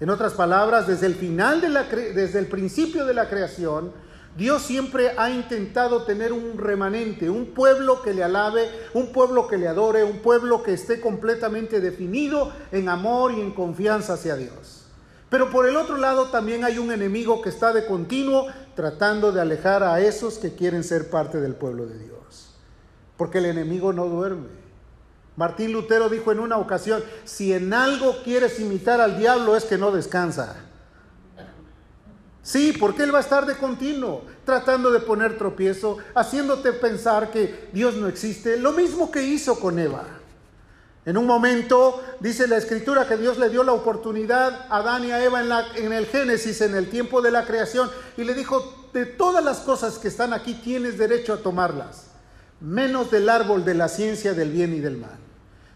En 0.00 0.10
otras 0.10 0.34
palabras, 0.34 0.88
desde 0.88 1.06
el 1.06 1.14
final 1.14 1.60
de 1.60 1.68
la 1.68 1.84
desde 1.84 2.38
el 2.40 2.46
principio 2.46 3.06
de 3.06 3.14
la 3.14 3.28
creación, 3.28 3.92
Dios 4.36 4.62
siempre 4.62 5.12
ha 5.16 5.30
intentado 5.30 6.02
tener 6.02 6.32
un 6.32 6.58
remanente, 6.58 7.30
un 7.30 7.54
pueblo 7.54 8.02
que 8.02 8.12
le 8.12 8.24
alabe, 8.24 8.68
un 8.92 9.12
pueblo 9.12 9.46
que 9.46 9.56
le 9.56 9.68
adore, 9.68 10.04
un 10.04 10.18
pueblo 10.18 10.62
que 10.62 10.74
esté 10.74 11.00
completamente 11.00 11.80
definido 11.80 12.52
en 12.72 12.88
amor 12.88 13.32
y 13.32 13.40
en 13.40 13.52
confianza 13.52 14.14
hacia 14.14 14.36
Dios. 14.36 14.75
Pero 15.28 15.50
por 15.50 15.68
el 15.68 15.76
otro 15.76 15.96
lado 15.96 16.26
también 16.26 16.64
hay 16.64 16.78
un 16.78 16.92
enemigo 16.92 17.42
que 17.42 17.48
está 17.48 17.72
de 17.72 17.86
continuo 17.86 18.46
tratando 18.74 19.32
de 19.32 19.40
alejar 19.40 19.82
a 19.82 20.00
esos 20.00 20.38
que 20.38 20.54
quieren 20.54 20.84
ser 20.84 21.10
parte 21.10 21.40
del 21.40 21.54
pueblo 21.54 21.86
de 21.86 21.98
Dios. 21.98 22.54
Porque 23.16 23.38
el 23.38 23.46
enemigo 23.46 23.92
no 23.92 24.06
duerme. 24.06 24.66
Martín 25.36 25.72
Lutero 25.72 26.08
dijo 26.08 26.32
en 26.32 26.40
una 26.40 26.58
ocasión, 26.58 27.02
si 27.24 27.52
en 27.52 27.74
algo 27.74 28.22
quieres 28.22 28.60
imitar 28.60 29.00
al 29.00 29.18
diablo 29.18 29.56
es 29.56 29.64
que 29.64 29.78
no 29.78 29.90
descansa. 29.90 30.56
Sí, 32.42 32.72
porque 32.78 33.02
él 33.02 33.12
va 33.12 33.18
a 33.18 33.22
estar 33.22 33.44
de 33.44 33.56
continuo, 33.56 34.22
tratando 34.44 34.92
de 34.92 35.00
poner 35.00 35.36
tropiezo, 35.36 35.98
haciéndote 36.14 36.72
pensar 36.72 37.32
que 37.32 37.68
Dios 37.72 37.96
no 37.96 38.06
existe, 38.06 38.56
lo 38.56 38.72
mismo 38.72 39.10
que 39.10 39.22
hizo 39.22 39.58
con 39.58 39.80
Eva. 39.80 40.04
En 41.06 41.16
un 41.16 41.24
momento 41.24 42.02
dice 42.18 42.48
la 42.48 42.56
escritura 42.56 43.06
que 43.06 43.16
Dios 43.16 43.38
le 43.38 43.48
dio 43.48 43.62
la 43.62 43.72
oportunidad 43.72 44.66
a 44.68 44.78
Adán 44.78 45.04
y 45.04 45.12
a 45.12 45.22
Eva 45.22 45.40
en, 45.40 45.48
la, 45.48 45.64
en, 45.76 45.92
el 45.92 46.06
Génesis, 46.06 46.60
en 46.60 46.74
el 46.74 46.90
tiempo 46.90 47.22
de 47.22 47.30
la 47.30 47.46
creación, 47.46 47.88
y 48.16 48.24
le 48.24 48.34
dijo, 48.34 48.88
de 48.92 49.06
todas 49.06 49.44
las 49.44 49.58
cosas 49.58 49.98
que 49.98 50.08
están 50.08 50.32
aquí 50.32 50.54
tienes 50.54 50.98
derecho 50.98 51.32
a 51.32 51.36
tomarlas, 51.36 52.06
menos 52.60 53.12
del 53.12 53.28
árbol 53.28 53.64
de 53.64 53.74
la 53.74 53.88
ciencia 53.88 54.34
del 54.34 54.50
bien 54.50 54.74
y 54.74 54.80
del 54.80 54.96
mal. 54.96 55.16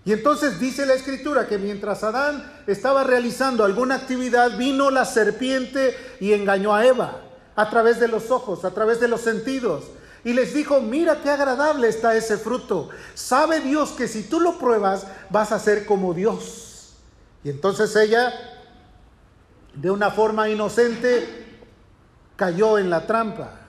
Y 0.05 0.13
entonces 0.13 0.59
dice 0.59 0.85
la 0.85 0.95
escritura 0.95 1.47
que 1.47 1.59
mientras 1.59 2.03
Adán 2.03 2.63
estaba 2.67 3.05
realizando 3.05 3.63
alguna 3.63 3.95
actividad, 3.95 4.57
vino 4.57 4.91
la 4.91 5.05
serpiente 5.05 5.95
y 6.19 6.33
engañó 6.33 6.75
a 6.75 6.85
Eva 6.85 7.21
a 7.55 7.71
través 7.71 8.01
de 8.01 8.09
los 8.09 8.33
ojos, 8.33 8.65
a 8.65 8.73
través 8.73 8.99
de 8.99 9.07
los 9.07 9.21
sentidos 9.21 9.85
y 10.25 10.33
les 10.33 10.53
dijo, 10.53 10.81
mira 10.81 11.23
qué 11.23 11.31
agradable 11.31 11.89
está 11.89 12.15
ese 12.15 12.37
fruto. 12.37 12.91
Sabe 13.15 13.61
Dios 13.61 13.91
que 13.91 14.09
si 14.09 14.25
tú 14.25 14.41
lo 14.41 14.59
pruebas 14.59 15.07
vas 15.31 15.53
a 15.53 15.59
ser 15.59 15.87
como 15.87 16.13
Dios. 16.13 16.95
Y 17.43 17.51
entonces 17.51 17.95
ella, 17.97 18.33
de 19.75 19.91
una 19.91 20.11
forma 20.11 20.49
inocente, 20.49 21.59
cayó 22.37 22.79
en 22.79 22.91
la 22.91 23.07
trampa. 23.07 23.61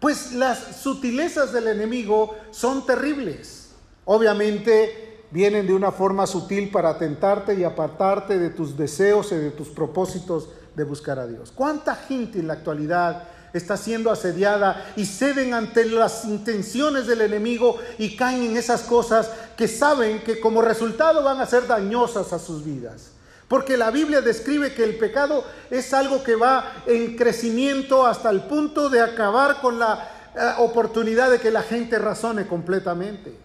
Pues 0.00 0.32
las 0.32 0.76
sutilezas 0.82 1.52
del 1.52 1.68
enemigo 1.68 2.34
son 2.50 2.86
terribles. 2.86 3.70
Obviamente 4.06 5.24
vienen 5.30 5.66
de 5.66 5.74
una 5.74 5.90
forma 5.90 6.26
sutil 6.26 6.70
para 6.70 6.96
tentarte 6.96 7.54
y 7.54 7.64
apartarte 7.64 8.38
de 8.38 8.50
tus 8.50 8.76
deseos 8.76 9.32
y 9.32 9.36
de 9.36 9.50
tus 9.50 9.68
propósitos 9.68 10.48
de 10.74 10.84
buscar 10.84 11.18
a 11.18 11.26
Dios. 11.26 11.52
¿Cuánta 11.52 11.94
gente 11.94 12.38
en 12.38 12.48
la 12.48 12.54
actualidad 12.54 13.28
está 13.54 13.76
siendo 13.76 14.10
asediada 14.10 14.92
y 14.96 15.06
ceden 15.06 15.54
ante 15.54 15.86
las 15.86 16.24
intenciones 16.24 17.06
del 17.06 17.20
enemigo 17.20 17.78
y 17.98 18.16
caen 18.16 18.42
en 18.42 18.56
esas 18.56 18.82
cosas 18.82 19.30
que 19.56 19.68
saben 19.68 20.22
que 20.22 20.40
como 20.40 20.60
resultado 20.60 21.22
van 21.22 21.40
a 21.40 21.46
ser 21.46 21.66
dañosas 21.66 22.32
a 22.32 22.38
sus 22.38 22.64
vidas. 22.64 23.12
Porque 23.46 23.76
la 23.76 23.90
Biblia 23.90 24.20
describe 24.20 24.74
que 24.74 24.82
el 24.82 24.96
pecado 24.96 25.44
es 25.70 25.94
algo 25.94 26.24
que 26.24 26.34
va 26.34 26.82
en 26.86 27.16
crecimiento 27.16 28.04
hasta 28.06 28.30
el 28.30 28.42
punto 28.42 28.88
de 28.88 29.00
acabar 29.00 29.60
con 29.60 29.78
la 29.78 30.10
eh, 30.34 30.54
oportunidad 30.58 31.30
de 31.30 31.38
que 31.38 31.52
la 31.52 31.62
gente 31.62 31.98
razone 31.98 32.48
completamente. 32.48 33.36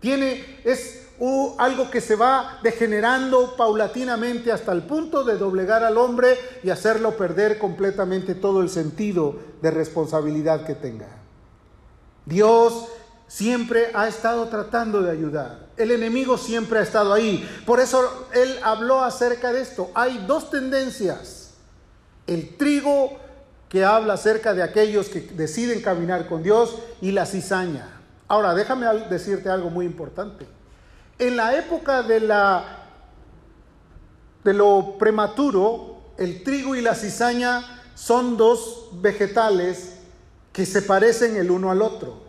Tiene, 0.00 0.60
es 0.64 0.97
algo 1.58 1.90
que 1.90 2.00
se 2.00 2.14
va 2.14 2.60
degenerando 2.62 3.56
paulatinamente 3.56 4.52
hasta 4.52 4.72
el 4.72 4.82
punto 4.82 5.24
de 5.24 5.36
doblegar 5.36 5.82
al 5.82 5.98
hombre 5.98 6.38
y 6.62 6.70
hacerlo 6.70 7.16
perder 7.16 7.58
completamente 7.58 8.34
todo 8.34 8.62
el 8.62 8.68
sentido 8.68 9.36
de 9.60 9.70
responsabilidad 9.70 10.64
que 10.64 10.74
tenga. 10.74 11.08
Dios 12.24 12.86
siempre 13.26 13.90
ha 13.94 14.06
estado 14.06 14.48
tratando 14.48 15.02
de 15.02 15.10
ayudar. 15.10 15.68
El 15.76 15.90
enemigo 15.90 16.38
siempre 16.38 16.78
ha 16.78 16.82
estado 16.82 17.12
ahí. 17.12 17.48
Por 17.66 17.80
eso 17.80 18.28
él 18.32 18.58
habló 18.62 19.02
acerca 19.02 19.52
de 19.52 19.62
esto. 19.62 19.90
Hay 19.94 20.24
dos 20.26 20.50
tendencias. 20.50 21.54
El 22.26 22.56
trigo 22.56 23.18
que 23.68 23.84
habla 23.84 24.14
acerca 24.14 24.54
de 24.54 24.62
aquellos 24.62 25.08
que 25.08 25.20
deciden 25.20 25.82
caminar 25.82 26.26
con 26.26 26.42
Dios 26.42 26.78
y 27.00 27.12
la 27.12 27.26
cizaña. 27.26 28.00
Ahora, 28.28 28.54
déjame 28.54 28.86
decirte 29.10 29.48
algo 29.48 29.70
muy 29.70 29.86
importante. 29.86 30.57
En 31.18 31.36
la 31.36 31.56
época 31.56 32.02
de, 32.02 32.20
la, 32.20 32.64
de 34.44 34.54
lo 34.54 34.96
prematuro, 34.98 36.12
el 36.16 36.44
trigo 36.44 36.76
y 36.76 36.80
la 36.80 36.94
cizaña 36.94 37.82
son 37.94 38.36
dos 38.36 38.90
vegetales 38.92 39.96
que 40.52 40.64
se 40.64 40.82
parecen 40.82 41.36
el 41.36 41.50
uno 41.50 41.72
al 41.72 41.82
otro. 41.82 42.22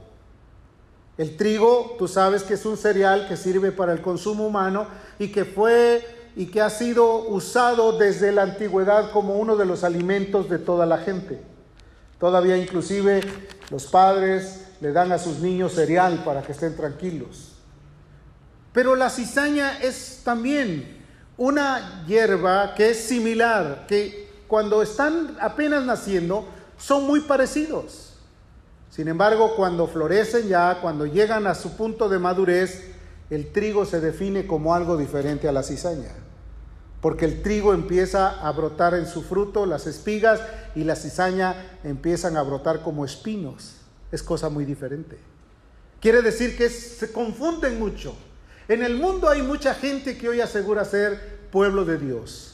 El 1.19 1.37
trigo, 1.37 1.95
tú 1.99 2.07
sabes 2.07 2.43
que 2.43 2.55
es 2.55 2.65
un 2.65 2.77
cereal 2.77 3.27
que 3.27 3.37
sirve 3.37 3.71
para 3.71 3.93
el 3.93 4.01
consumo 4.01 4.47
humano 4.47 4.87
y 5.19 5.31
que 5.31 5.45
fue 5.45 6.31
y 6.35 6.47
que 6.47 6.61
ha 6.61 6.69
sido 6.69 7.27
usado 7.27 7.97
desde 7.97 8.31
la 8.31 8.43
antigüedad 8.43 9.11
como 9.11 9.35
uno 9.35 9.55
de 9.55 9.65
los 9.65 9.83
alimentos 9.83 10.49
de 10.49 10.57
toda 10.57 10.85
la 10.85 10.99
gente. 10.99 11.41
Todavía 12.19 12.57
inclusive 12.57 13.21
los 13.69 13.85
padres 13.85 14.65
le 14.81 14.91
dan 14.91 15.11
a 15.11 15.17
sus 15.17 15.39
niños 15.39 15.73
cereal 15.73 16.23
para 16.23 16.41
que 16.41 16.53
estén 16.53 16.75
tranquilos. 16.75 17.58
Pero 18.73 18.95
la 18.95 19.09
cizaña 19.09 19.79
es 19.79 20.21
también 20.23 20.99
una 21.37 22.05
hierba 22.05 22.75
que 22.75 22.91
es 22.91 22.97
similar, 22.97 23.85
que 23.87 24.29
cuando 24.47 24.81
están 24.81 25.37
apenas 25.39 25.85
naciendo 25.85 26.45
son 26.77 27.05
muy 27.05 27.21
parecidos. 27.21 28.13
Sin 28.89 29.07
embargo, 29.07 29.55
cuando 29.55 29.87
florecen 29.87 30.47
ya, 30.47 30.79
cuando 30.81 31.05
llegan 31.05 31.47
a 31.47 31.55
su 31.55 31.77
punto 31.77 32.09
de 32.09 32.19
madurez, 32.19 32.91
el 33.29 33.51
trigo 33.51 33.85
se 33.85 34.01
define 34.01 34.47
como 34.47 34.73
algo 34.73 34.97
diferente 34.97 35.47
a 35.47 35.51
la 35.51 35.63
cizaña. 35.63 36.11
Porque 36.99 37.25
el 37.25 37.41
trigo 37.41 37.73
empieza 37.73 38.45
a 38.45 38.51
brotar 38.51 38.93
en 38.93 39.07
su 39.07 39.21
fruto, 39.21 39.65
las 39.65 39.87
espigas, 39.87 40.41
y 40.75 40.83
la 40.83 40.95
cizaña 40.95 41.79
empiezan 41.83 42.35
a 42.35 42.41
brotar 42.43 42.81
como 42.81 43.05
espinos. 43.05 43.75
Es 44.11 44.23
cosa 44.23 44.49
muy 44.49 44.65
diferente. 44.65 45.17
Quiere 46.01 46.21
decir 46.21 46.57
que 46.57 46.69
se 46.69 47.11
confunden 47.11 47.79
mucho. 47.79 48.15
En 48.69 48.83
el 48.83 48.97
mundo 48.97 49.27
hay 49.27 49.41
mucha 49.41 49.73
gente 49.73 50.15
que 50.15 50.29
hoy 50.29 50.41
asegura 50.41 50.85
ser 50.85 51.39
pueblo 51.51 51.85
de 51.85 51.97
Dios. 51.97 52.53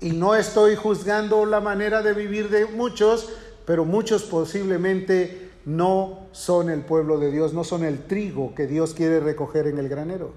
Y 0.00 0.10
no 0.10 0.34
estoy 0.34 0.74
juzgando 0.74 1.46
la 1.46 1.60
manera 1.60 2.02
de 2.02 2.12
vivir 2.12 2.50
de 2.50 2.66
muchos, 2.66 3.28
pero 3.64 3.84
muchos 3.84 4.24
posiblemente 4.24 5.52
no 5.64 6.26
son 6.32 6.70
el 6.70 6.80
pueblo 6.80 7.18
de 7.20 7.30
Dios, 7.30 7.54
no 7.54 7.62
son 7.62 7.84
el 7.84 8.04
trigo 8.08 8.52
que 8.56 8.66
Dios 8.66 8.94
quiere 8.94 9.20
recoger 9.20 9.68
en 9.68 9.78
el 9.78 9.88
granero, 9.88 10.32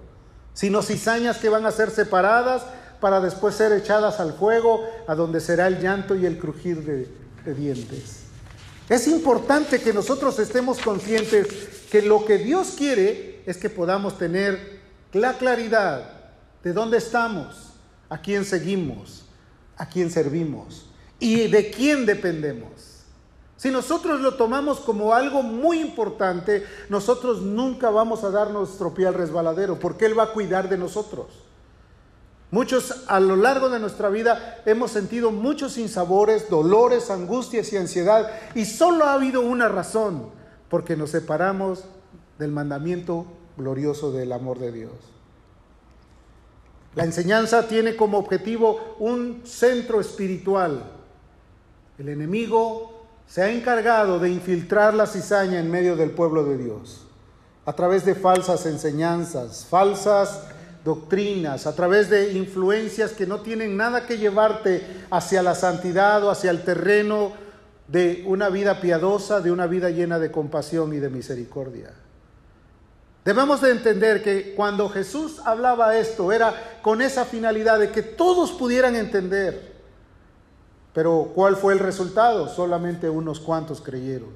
sino 0.54 0.84
cizañas 0.84 1.40
que 1.40 1.50
van 1.50 1.66
a 1.66 1.72
ser 1.72 1.90
separadas 1.90 2.64
para 3.02 3.20
después 3.22 3.56
ser 3.56 3.72
echadas 3.72 4.20
al 4.20 4.34
fuego, 4.34 4.88
a 5.08 5.16
donde 5.16 5.42
será 5.42 5.66
el 5.66 5.80
llanto 5.80 6.16
y 6.16 6.28
el 6.28 6.38
crujir 6.38 6.84
de, 6.86 7.08
de 7.44 7.54
dientes. 7.56 8.26
Es 8.88 9.08
importante 9.08 9.82
que 9.82 9.94
nosotros 9.94 10.38
estemos 10.38 10.78
conscientes 10.78 11.48
que 11.92 12.04
lo 12.04 12.24
que 12.24 12.38
Dios 12.38 12.76
quiere 12.78 13.29
es 13.50 13.58
que 13.58 13.70
podamos 13.70 14.16
tener 14.20 14.80
la 15.12 15.34
claridad 15.34 16.04
de 16.64 16.72
dónde 16.72 16.98
estamos, 16.98 17.74
a 18.08 18.22
quién 18.22 18.46
seguimos, 18.46 19.26
a 19.76 19.90
quién 19.90 20.12
servimos 20.12 20.92
y 21.20 21.48
de 21.48 21.72
quién 21.72 22.06
dependemos. 22.06 23.06
Si 23.58 23.72
nosotros 23.72 24.22
lo 24.22 24.36
tomamos 24.36 24.80
como 24.82 25.16
algo 25.16 25.42
muy 25.42 25.80
importante, 25.80 26.64
nosotros 26.90 27.42
nunca 27.42 27.90
vamos 27.90 28.24
a 28.24 28.30
dar 28.30 28.52
nuestro 28.52 28.94
pie 28.94 29.08
al 29.08 29.16
resbaladero, 29.16 29.80
porque 29.80 30.06
Él 30.06 30.18
va 30.18 30.26
a 30.26 30.34
cuidar 30.34 30.70
de 30.70 30.78
nosotros. 30.78 31.26
Muchos 32.52 33.04
a 33.08 33.20
lo 33.20 33.36
largo 33.36 33.70
de 33.70 33.80
nuestra 33.80 34.10
vida 34.10 34.62
hemos 34.68 34.92
sentido 34.92 35.32
muchos 35.32 35.74
sinsabores, 35.74 36.52
dolores, 36.52 37.10
angustias 37.10 37.74
y 37.74 37.78
ansiedad, 37.78 38.30
y 38.54 38.66
solo 38.66 39.06
ha 39.06 39.14
habido 39.14 39.42
una 39.42 39.70
razón, 39.70 40.30
porque 40.70 40.96
nos 40.96 41.10
separamos 41.10 41.86
del 42.38 42.52
mandamiento 42.52 43.39
glorioso 43.60 44.12
del 44.12 44.32
amor 44.32 44.58
de 44.58 44.72
Dios. 44.72 44.92
La 46.96 47.04
enseñanza 47.04 47.68
tiene 47.68 47.96
como 47.96 48.18
objetivo 48.18 48.96
un 48.98 49.44
centro 49.46 50.02
espiritual. 50.02 50.84
El 52.00 52.10
enemigo 52.10 53.06
se 53.28 53.44
ha 53.44 53.52
encargado 53.52 54.18
de 54.18 54.30
infiltrar 54.30 54.96
la 54.96 55.06
cizaña 55.06 55.60
en 55.60 55.70
medio 55.70 55.96
del 55.96 56.12
pueblo 56.12 56.44
de 56.46 56.58
Dios 56.58 57.06
a 57.66 57.74
través 57.74 58.04
de 58.04 58.16
falsas 58.16 58.66
enseñanzas, 58.66 59.68
falsas 59.70 60.42
doctrinas, 60.84 61.68
a 61.68 61.76
través 61.76 62.10
de 62.10 62.34
influencias 62.34 63.12
que 63.12 63.28
no 63.28 63.42
tienen 63.42 63.78
nada 63.78 64.08
que 64.08 64.18
llevarte 64.18 64.82
hacia 65.12 65.44
la 65.44 65.54
santidad 65.54 66.24
o 66.24 66.32
hacia 66.32 66.50
el 66.50 66.64
terreno 66.64 67.34
de 67.88 68.24
una 68.26 68.50
vida 68.50 68.82
piadosa, 68.82 69.42
de 69.42 69.52
una 69.52 69.68
vida 69.68 69.92
llena 69.92 70.18
de 70.18 70.32
compasión 70.32 70.94
y 70.94 70.98
de 70.98 71.10
misericordia. 71.10 71.94
Debemos 73.26 73.62
de 73.62 73.72
entender 73.72 74.24
que 74.24 74.54
cuando 74.56 74.90
Jesús 74.90 75.42
hablaba 75.46 75.98
esto 75.98 76.32
era 76.32 76.80
con 76.82 77.02
esa 77.02 77.26
finalidad 77.26 77.80
de 77.80 77.92
que 77.92 78.02
todos 78.02 78.52
pudieran 78.52 78.96
entender. 78.96 79.74
Pero 80.94 81.32
¿cuál 81.36 81.56
fue 81.56 81.74
el 81.74 81.80
resultado? 81.80 82.48
Solamente 82.48 83.10
unos 83.10 83.40
cuantos 83.40 83.82
creyeron. 83.82 84.30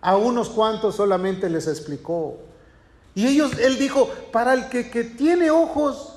A 0.00 0.16
unos 0.16 0.48
cuantos 0.48 0.96
solamente 0.96 1.48
les 1.50 1.66
explicó. 1.66 2.38
Y 3.14 3.26
ellos, 3.26 3.58
él 3.58 3.78
dijo, 3.78 4.08
para 4.32 4.54
el 4.54 4.68
que, 4.68 4.90
que 4.90 5.04
tiene 5.04 5.50
ojos, 5.50 6.14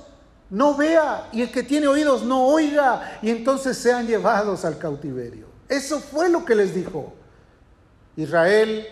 no 0.49 0.75
vea, 0.75 1.29
y 1.31 1.41
el 1.41 1.51
que 1.51 1.63
tiene 1.63 1.87
oídos, 1.87 2.23
no 2.23 2.45
oiga, 2.45 3.19
y 3.21 3.29
entonces 3.29 3.77
sean 3.77 4.05
llevados 4.05 4.65
al 4.65 4.77
cautiverio. 4.77 5.47
Eso 5.69 5.99
fue 5.99 6.29
lo 6.29 6.43
que 6.43 6.55
les 6.55 6.75
dijo. 6.75 7.13
Israel, 8.17 8.85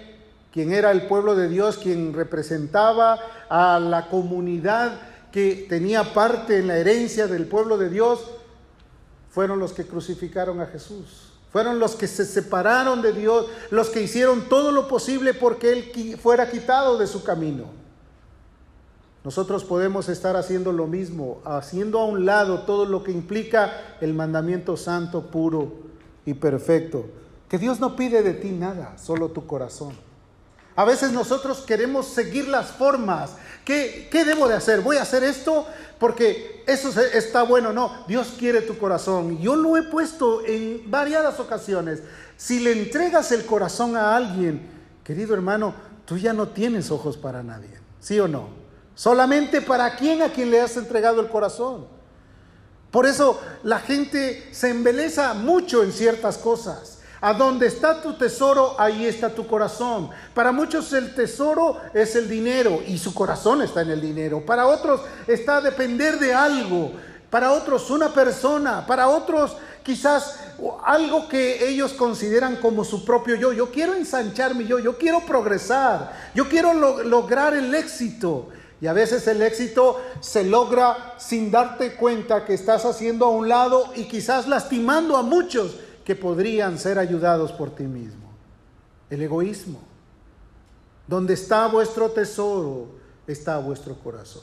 quien 0.51 0.71
era 0.71 0.91
el 0.91 1.07
pueblo 1.07 1.35
de 1.35 1.47
Dios, 1.47 1.77
quien 1.77 2.13
representaba 2.13 3.19
a 3.49 3.79
la 3.79 4.07
comunidad 4.09 4.99
que 5.31 5.65
tenía 5.69 6.13
parte 6.13 6.57
en 6.57 6.67
la 6.67 6.77
herencia 6.77 7.27
del 7.27 7.45
pueblo 7.45 7.77
de 7.77 7.89
Dios, 7.89 8.31
fueron 9.29 9.59
los 9.59 9.73
que 9.73 9.85
crucificaron 9.85 10.59
a 10.59 10.65
Jesús. 10.65 11.33
Fueron 11.51 11.79
los 11.79 11.95
que 11.95 12.07
se 12.07 12.25
separaron 12.25 13.01
de 13.01 13.11
Dios, 13.13 13.47
los 13.71 13.89
que 13.89 14.03
hicieron 14.03 14.49
todo 14.49 14.71
lo 14.71 14.87
posible 14.87 15.33
porque 15.33 15.71
Él 15.71 16.19
fuera 16.21 16.49
quitado 16.49 16.97
de 16.97 17.07
su 17.07 17.23
camino. 17.23 17.65
Nosotros 19.23 19.63
podemos 19.65 20.09
estar 20.09 20.35
haciendo 20.35 20.71
lo 20.71 20.87
mismo, 20.87 21.41
haciendo 21.43 21.99
a 21.99 22.05
un 22.05 22.25
lado 22.25 22.61
todo 22.61 22.85
lo 22.85 23.03
que 23.03 23.11
implica 23.11 23.97
el 23.99 24.13
mandamiento 24.13 24.77
santo, 24.77 25.29
puro 25.29 25.73
y 26.25 26.35
perfecto. 26.35 27.05
Que 27.49 27.57
Dios 27.57 27.79
no 27.79 27.95
pide 27.95 28.21
de 28.21 28.33
ti 28.33 28.51
nada, 28.51 28.97
solo 28.97 29.29
tu 29.29 29.45
corazón. 29.45 30.08
A 30.79 30.85
veces 30.85 31.11
nosotros 31.11 31.59
queremos 31.67 32.07
seguir 32.07 32.47
las 32.47 32.67
formas. 32.67 33.31
¿Qué, 33.65 34.07
¿Qué, 34.09 34.23
debo 34.23 34.47
de 34.47 34.55
hacer? 34.55 34.79
¿Voy 34.79 34.95
a 34.95 35.01
hacer 35.01 35.25
esto 35.25 35.67
porque 35.99 36.63
eso 36.67 36.97
está 37.01 37.43
bueno? 37.43 37.73
No, 37.73 38.05
Dios 38.07 38.33
quiere 38.39 38.61
tu 38.61 38.77
corazón. 38.77 39.39
Yo 39.39 39.57
lo 39.57 39.75
he 39.75 39.83
puesto 39.83 40.41
en 40.45 40.89
variadas 40.89 41.37
ocasiones. 41.41 42.01
Si 42.37 42.61
le 42.61 42.71
entregas 42.71 43.33
el 43.33 43.45
corazón 43.45 43.97
a 43.97 44.15
alguien, 44.15 44.69
querido 45.03 45.33
hermano, 45.33 45.73
tú 46.05 46.17
ya 46.17 46.31
no 46.31 46.47
tienes 46.47 46.91
ojos 46.91 47.17
para 47.17 47.43
nadie. 47.43 47.77
¿Sí 47.99 48.17
o 48.21 48.29
no? 48.29 48.47
Solamente 48.95 49.61
para 49.61 49.97
quien 49.97 50.21
a 50.21 50.29
quien 50.31 50.49
le 50.49 50.61
has 50.61 50.77
entregado 50.77 51.19
el 51.19 51.27
corazón. 51.27 51.87
Por 52.89 53.05
eso 53.05 53.37
la 53.63 53.79
gente 53.79 54.47
se 54.53 54.69
embeleza 54.69 55.33
mucho 55.33 55.83
en 55.83 55.91
ciertas 55.91 56.37
cosas. 56.37 56.98
A 57.21 57.33
donde 57.33 57.67
está 57.67 58.01
tu 58.01 58.13
tesoro, 58.13 58.75
ahí 58.79 59.05
está 59.05 59.29
tu 59.29 59.45
corazón. 59.45 60.09
Para 60.33 60.51
muchos 60.51 60.93
el 60.93 61.13
tesoro 61.13 61.77
es 61.93 62.15
el 62.15 62.29
dinero 62.29 62.81
y 62.87 62.97
su 62.97 63.13
corazón 63.13 63.61
está 63.61 63.81
en 63.81 63.91
el 63.91 64.01
dinero. 64.01 64.45
Para 64.45 64.67
otros 64.67 65.01
está 65.27 65.59
depender 65.59 66.17
de 66.17 66.33
algo. 66.33 66.91
Para 67.29 67.51
otros 67.51 67.89
una 67.89 68.13
persona. 68.13 68.85
Para 68.87 69.09
otros 69.09 69.57
quizás 69.83 70.39
algo 70.85 71.27
que 71.27 71.67
ellos 71.67 71.93
consideran 71.93 72.57
como 72.57 72.85
su 72.85 73.03
propio 73.03 73.35
yo. 73.35 73.51
Yo 73.51 73.69
quiero 73.71 73.95
ensanchar 73.95 74.55
mi 74.55 74.65
yo, 74.65 74.79
yo 74.79 74.97
quiero 74.97 75.21
progresar, 75.25 76.13
yo 76.33 76.47
quiero 76.47 76.73
lograr 76.73 77.53
el 77.53 77.73
éxito. 77.75 78.49
Y 78.81 78.87
a 78.87 78.93
veces 78.93 79.27
el 79.27 79.41
éxito 79.41 79.99
se 80.21 80.45
logra 80.45 81.15
sin 81.17 81.51
darte 81.51 81.95
cuenta 81.95 82.45
que 82.45 82.53
estás 82.53 82.85
haciendo 82.85 83.25
a 83.25 83.29
un 83.29 83.49
lado 83.49 83.91
y 83.95 84.05
quizás 84.05 84.47
lastimando 84.47 85.17
a 85.17 85.21
muchos 85.21 85.75
que 86.09 86.15
podrían 86.15 86.79
ser 86.79 86.97
ayudados 86.97 87.51
por 87.51 87.75
ti 87.75 87.83
mismo. 87.83 88.31
El 89.11 89.21
egoísmo. 89.21 89.79
Donde 91.05 91.35
está 91.35 91.67
vuestro 91.67 92.09
tesoro, 92.09 92.87
está 93.27 93.59
vuestro 93.59 93.93
corazón. 93.93 94.41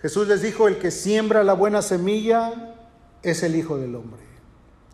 Jesús 0.00 0.28
les 0.28 0.40
dijo, 0.40 0.68
el 0.68 0.78
que 0.78 0.92
siembra 0.92 1.42
la 1.42 1.52
buena 1.52 1.82
semilla 1.82 2.76
es 3.24 3.42
el 3.42 3.56
Hijo 3.56 3.76
del 3.76 3.96
Hombre. 3.96 4.22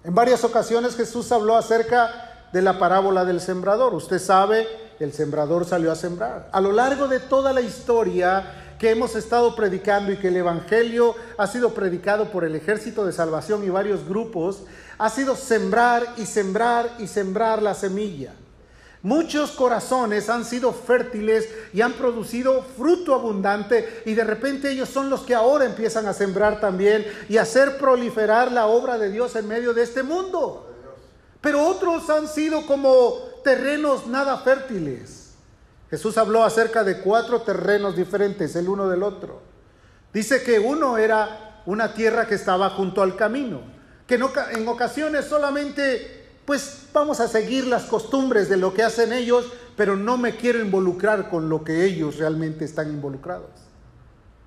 En 0.05 0.15
varias 0.15 0.43
ocasiones 0.43 0.97
Jesús 0.97 1.31
habló 1.31 1.55
acerca 1.55 2.49
de 2.51 2.63
la 2.63 2.79
parábola 2.79 3.27
del 3.27 3.43
sembrador. 3.43 3.93
Usted 3.93 4.21
sabe, 4.21 4.67
el 5.01 5.13
sembrador 5.13 5.67
salió 5.67 5.93
a 5.93 5.97
sembrar. 5.97 6.49
A 6.51 6.63
lo 6.63 6.73
largo 6.73 7.09
de 7.09 7.21
toda 7.21 7.53
la 7.53 7.61
historia, 7.61 8.58
que 8.79 8.91
hemos 8.91 9.17
estado 9.17 9.55
predicando 9.57 10.13
y 10.13 10.17
que 10.17 10.29
el 10.29 10.37
Evangelio 10.37 11.15
ha 11.37 11.47
sido 11.47 11.75
predicado 11.75 12.31
por 12.31 12.45
el 12.45 12.55
Ejército 12.55 13.05
de 13.05 13.13
Salvación 13.13 13.65
y 13.65 13.71
varios 13.71 14.09
grupos, 14.09 14.63
ha 14.99 15.11
sido 15.11 15.37
sembrar 15.37 16.15
y 16.17 16.27
sembrar 16.27 16.95
y 16.99 17.07
sembrar 17.07 17.61
la 17.61 17.75
semilla. 17.75 18.33
Muchos 19.03 19.53
corazones 19.53 20.29
han 20.29 20.45
sido 20.45 20.73
fértiles 20.73 21.49
y 21.73 21.81
han 21.83 21.93
producido 21.93 22.65
fruto 22.77 23.15
abundante 23.15 24.03
y 24.05 24.15
de 24.15 24.25
repente 24.25 24.71
ellos 24.71 24.89
son 24.89 25.09
los 25.09 25.21
que 25.21 25.35
ahora 25.35 25.65
empiezan 25.65 26.07
a 26.09 26.13
sembrar 26.13 26.61
también 26.61 27.07
y 27.29 27.37
hacer 27.37 27.79
proliferar 27.79 28.51
la 28.51 28.67
obra 28.67 28.99
de 28.99 29.11
Dios 29.11 29.37
en 29.37 29.47
medio 29.47 29.73
de 29.73 29.85
este 29.85 30.03
mundo. 30.03 30.67
Pero 31.41 31.65
otros 31.65 32.11
han 32.11 32.27
sido 32.27 32.67
como 32.67 33.15
terrenos 33.45 34.09
nada 34.09 34.39
fértiles 34.39 35.28
Jesús 35.91 36.19
habló 36.19 36.45
acerca 36.45 36.85
de 36.85 37.01
cuatro 37.01 37.43
terrenos 37.43 37.97
diferentes, 37.97 38.55
el 38.57 38.69
uno 38.69 38.89
del 38.89 39.03
otro. 39.03 39.41
Dice 40.13 40.43
que 40.43 40.59
uno 40.59 40.99
era 40.99 41.63
una 41.67 41.95
tierra 41.95 42.27
que 42.27 42.35
estaba 42.35 42.71
junto 42.71 43.03
al 43.03 43.17
camino, 43.17 43.61
que 44.07 44.15
en 44.15 44.69
ocasiones 44.69 45.27
solamente, 45.27 46.41
pues 46.45 46.87
vamos 46.93 47.21
a 47.21 47.29
seguir 47.29 47.67
las 47.67 47.85
costumbres 47.85 48.49
de 48.49 48.57
lo 48.57 48.73
que 48.75 48.83
hacen 48.83 49.13
ellos, 49.13 49.47
pero 49.77 49.97
no 49.97 50.17
me 50.17 50.37
quiero 50.37 50.61
involucrar 50.61 51.31
con 51.31 51.49
lo 51.49 51.63
que 51.65 51.85
ellos 51.85 52.17
realmente 52.17 52.65
están 52.65 52.91
involucrados. 52.91 53.51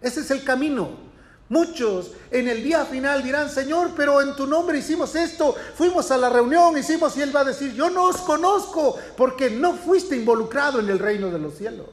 Ese 0.02 0.22
es 0.22 0.32
el 0.32 0.44
camino. 0.44 1.11
Muchos 1.52 2.12
en 2.32 2.48
el 2.48 2.64
día 2.64 2.86
final 2.86 3.22
dirán, 3.22 3.50
Señor, 3.50 3.92
pero 3.94 4.22
en 4.22 4.38
tu 4.38 4.48
nombre 4.48 4.78
hicimos 4.78 5.16
esto, 5.16 5.54
fuimos 5.76 6.10
a 6.10 6.18
la 6.18 6.30
reunión, 6.30 6.78
hicimos 6.78 7.18
y 7.18 7.22
Él 7.22 7.36
va 7.36 7.42
a 7.42 7.44
decir, 7.44 7.74
yo 7.74 7.90
no 7.90 8.06
os 8.06 8.16
conozco 8.22 8.98
porque 9.18 9.50
no 9.50 9.74
fuiste 9.74 10.16
involucrado 10.16 10.80
en 10.80 10.90
el 10.90 10.98
reino 10.98 11.30
de 11.30 11.40
los 11.40 11.56
cielos. 11.56 11.90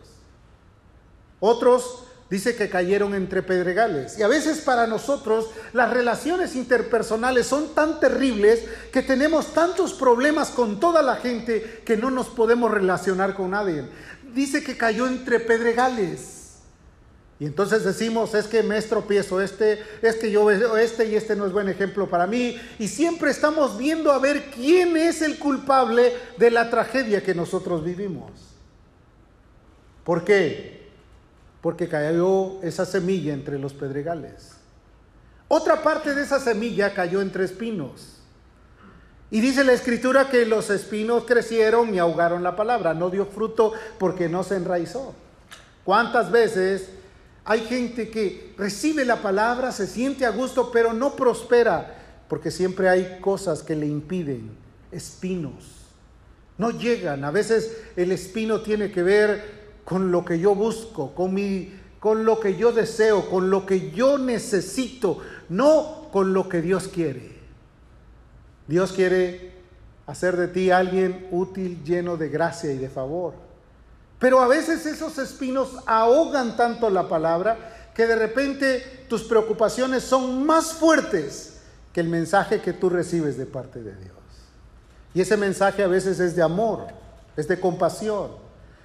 Otros 1.41 2.05
dice 2.31 2.55
que 2.55 2.71
cayeron 2.71 3.17
entre 3.17 3.43
pedregales. 3.43 4.17
Y 4.17 4.23
a 4.23 4.29
veces 4.29 4.61
para 4.61 4.87
nosotros 4.87 5.51
las 5.73 5.91
relaciones 5.91 6.55
interpersonales 6.55 7.49
son 7.49 7.75
tan 7.75 7.99
terribles 7.99 8.63
que 8.93 9.03
tenemos 9.03 9.55
tantos 9.55 9.93
problemas 9.93 10.51
con 10.51 10.79
toda 10.79 11.03
la 11.03 11.17
gente 11.17 11.83
que 11.85 11.97
no 11.97 12.13
nos 12.13 12.29
podemos 12.29 12.71
relacionar 12.71 13.35
con 13.35 13.51
nadie. 13.51 13.89
Dice 14.33 14.63
que 14.63 14.77
cayó 14.77 15.09
entre 15.09 15.41
pedregales. 15.41 16.38
Y 17.41 17.47
entonces 17.47 17.85
decimos, 17.85 18.35
es 18.35 18.47
que 18.49 18.65
me 18.65 18.79
estropiezo 18.79 19.41
este, 19.41 19.85
es 20.03 20.17
que 20.17 20.31
yo 20.31 20.45
veo 20.45 20.77
este 20.77 21.07
y 21.07 21.15
este 21.15 21.37
no 21.37 21.47
es 21.47 21.53
buen 21.53 21.69
ejemplo 21.69 22.09
para 22.09 22.27
mí. 22.27 22.61
Y 22.81 22.89
siempre 22.89 23.31
estamos 23.31 23.79
viendo 23.79 24.11
a 24.11 24.19
ver 24.19 24.51
quién 24.51 24.97
es 24.97 25.23
el 25.23 25.39
culpable 25.39 26.15
de 26.37 26.51
la 26.51 26.69
tragedia 26.69 27.23
que 27.23 27.37
nosotros 27.37 27.85
vivimos. 27.85 28.33
¿Por 30.03 30.25
qué? 30.25 30.89
Porque 31.61 31.89
cayó 31.89 32.61
esa 32.63 32.85
semilla 32.85 33.33
entre 33.33 33.59
los 33.59 33.73
pedregales. 33.73 34.55
Otra 35.47 35.83
parte 35.83 36.15
de 36.15 36.23
esa 36.23 36.41
semilla 36.41 36.93
cayó 36.93 37.21
entre 37.21 37.45
espinos. 37.45 38.17
Y 39.31 39.41
dice 39.41 39.63
la 39.63 39.75
escritura 39.75 40.29
que 40.29 40.45
los 40.45 40.71
espinos 40.71 41.25
crecieron 41.25 41.95
y 41.95 41.99
ahogaron 41.99 42.43
la 42.43 42.57
palabra. 42.57 42.95
No 42.95 43.11
dio 43.11 43.27
fruto 43.27 43.75
porque 43.99 44.29
no 44.29 44.43
se 44.43 44.57
enraizó. 44.57 45.15
¿Cuántas 45.85 46.31
veces 46.33 46.98
hay 47.49 47.63
gente 47.63 48.11
que 48.11 48.53
recibe 48.59 49.07
la 49.07 49.23
palabra, 49.23 49.73
se 49.73 49.87
siente 49.87 50.27
a 50.27 50.31
gusto, 50.31 50.71
pero 50.71 50.93
no 50.93 51.17
prospera, 51.17 51.95
porque 52.29 52.51
siempre 52.51 52.91
hay 52.91 53.21
cosas 53.23 53.63
que 53.63 53.75
le 53.75 53.87
impiden, 53.87 54.51
espinos. 54.93 55.87
No 56.59 56.71
llegan. 56.71 57.25
A 57.25 57.31
veces 57.31 57.75
el 57.97 58.13
espino 58.13 58.61
tiene 58.61 58.93
que 58.93 59.03
ver 59.03 59.81
con 59.87 60.13
lo 60.13 60.27
que 60.27 60.39
yo 60.39 60.55
busco, 60.55 61.15
con, 61.15 61.33
mi, 61.33 61.73
con 62.01 62.27
lo 62.27 62.39
que 62.39 62.55
yo 62.55 62.71
deseo, 62.71 63.31
con 63.31 63.49
lo 63.49 63.65
que 63.65 63.93
yo 63.93 64.19
necesito, 64.19 65.21
no 65.49 66.11
con 66.13 66.35
lo 66.35 66.51
que 66.51 66.61
Dios 66.61 66.89
quiere. 66.89 67.33
Dios 68.67 68.93
quiere 68.93 69.53
hacer 70.07 70.37
de 70.37 70.49
ti 70.49 70.71
alguien 70.71 71.29
útil, 71.31 71.83
lleno 71.83 72.19
de 72.19 72.29
gracia 72.29 72.71
y 72.71 72.77
de 72.77 72.91
favor. 72.91 73.48
Pero 74.19 74.41
a 74.41 74.49
veces 74.49 74.85
esos 74.87 75.17
espinos 75.19 75.77
ahogan 75.87 76.57
tanto 76.57 76.91
la 76.91 77.09
palabra 77.09 77.91
que 77.95 78.07
de 78.07 78.17
repente 78.17 79.07
tus 79.09 79.23
preocupaciones 79.23 80.03
son 80.03 80.45
más 80.45 80.73
fuertes 80.73 81.61
que 81.93 82.01
el 82.01 82.09
mensaje 82.09 82.61
que 82.61 82.73
tú 82.73 82.89
recibes 82.89 83.37
de 83.37 83.47
parte 83.47 83.83
de 83.83 83.95
Dios. 83.97 84.17
Y 85.15 85.21
ese 85.21 85.37
mensaje 85.37 85.83
a 85.83 85.89
veces 85.89 86.21
es 86.21 86.37
de 86.37 86.43
amor, 86.43 86.87
es 87.37 87.49
de 87.49 87.59
compasión. 87.59 88.31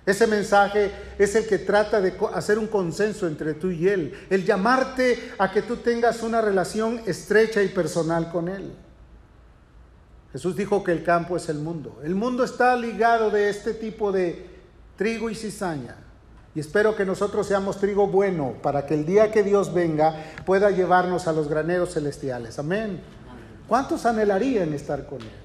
Ese 0.05 0.27
mensaje 0.27 0.91
es 1.17 1.35
el 1.35 1.47
que 1.47 1.59
trata 1.59 2.01
de 2.01 2.13
hacer 2.33 2.59
un 2.59 2.67
consenso 2.67 3.25
entre 3.25 3.53
tú 3.53 3.71
y 3.71 3.87
Él, 3.87 4.13
el 4.29 4.45
llamarte 4.45 5.33
a 5.37 5.51
que 5.51 5.61
tú 5.61 5.77
tengas 5.77 6.21
una 6.23 6.41
relación 6.41 7.01
estrecha 7.05 7.63
y 7.63 7.69
personal 7.69 8.31
con 8.31 8.49
Él. 8.49 8.73
Jesús 10.33 10.55
dijo 10.55 10.83
que 10.83 10.91
el 10.91 11.03
campo 11.03 11.37
es 11.37 11.47
el 11.47 11.59
mundo. 11.59 12.01
El 12.03 12.15
mundo 12.15 12.43
está 12.43 12.75
ligado 12.75 13.29
de 13.29 13.49
este 13.49 13.73
tipo 13.73 14.11
de 14.11 14.52
trigo 14.95 15.29
y 15.29 15.35
cizaña. 15.35 15.95
Y 16.55 16.59
espero 16.59 16.95
que 16.95 17.05
nosotros 17.05 17.47
seamos 17.47 17.79
trigo 17.79 18.07
bueno 18.07 18.53
para 18.61 18.85
que 18.85 18.93
el 18.93 19.05
día 19.05 19.31
que 19.31 19.41
Dios 19.41 19.73
venga 19.73 20.15
pueda 20.45 20.69
llevarnos 20.69 21.27
a 21.27 21.33
los 21.33 21.47
graneros 21.47 21.93
celestiales. 21.93 22.59
Amén. 22.59 23.01
¿Cuántos 23.67 24.05
anhelarían 24.05 24.71
estar 24.73 25.05
con 25.07 25.21
Él? 25.21 25.43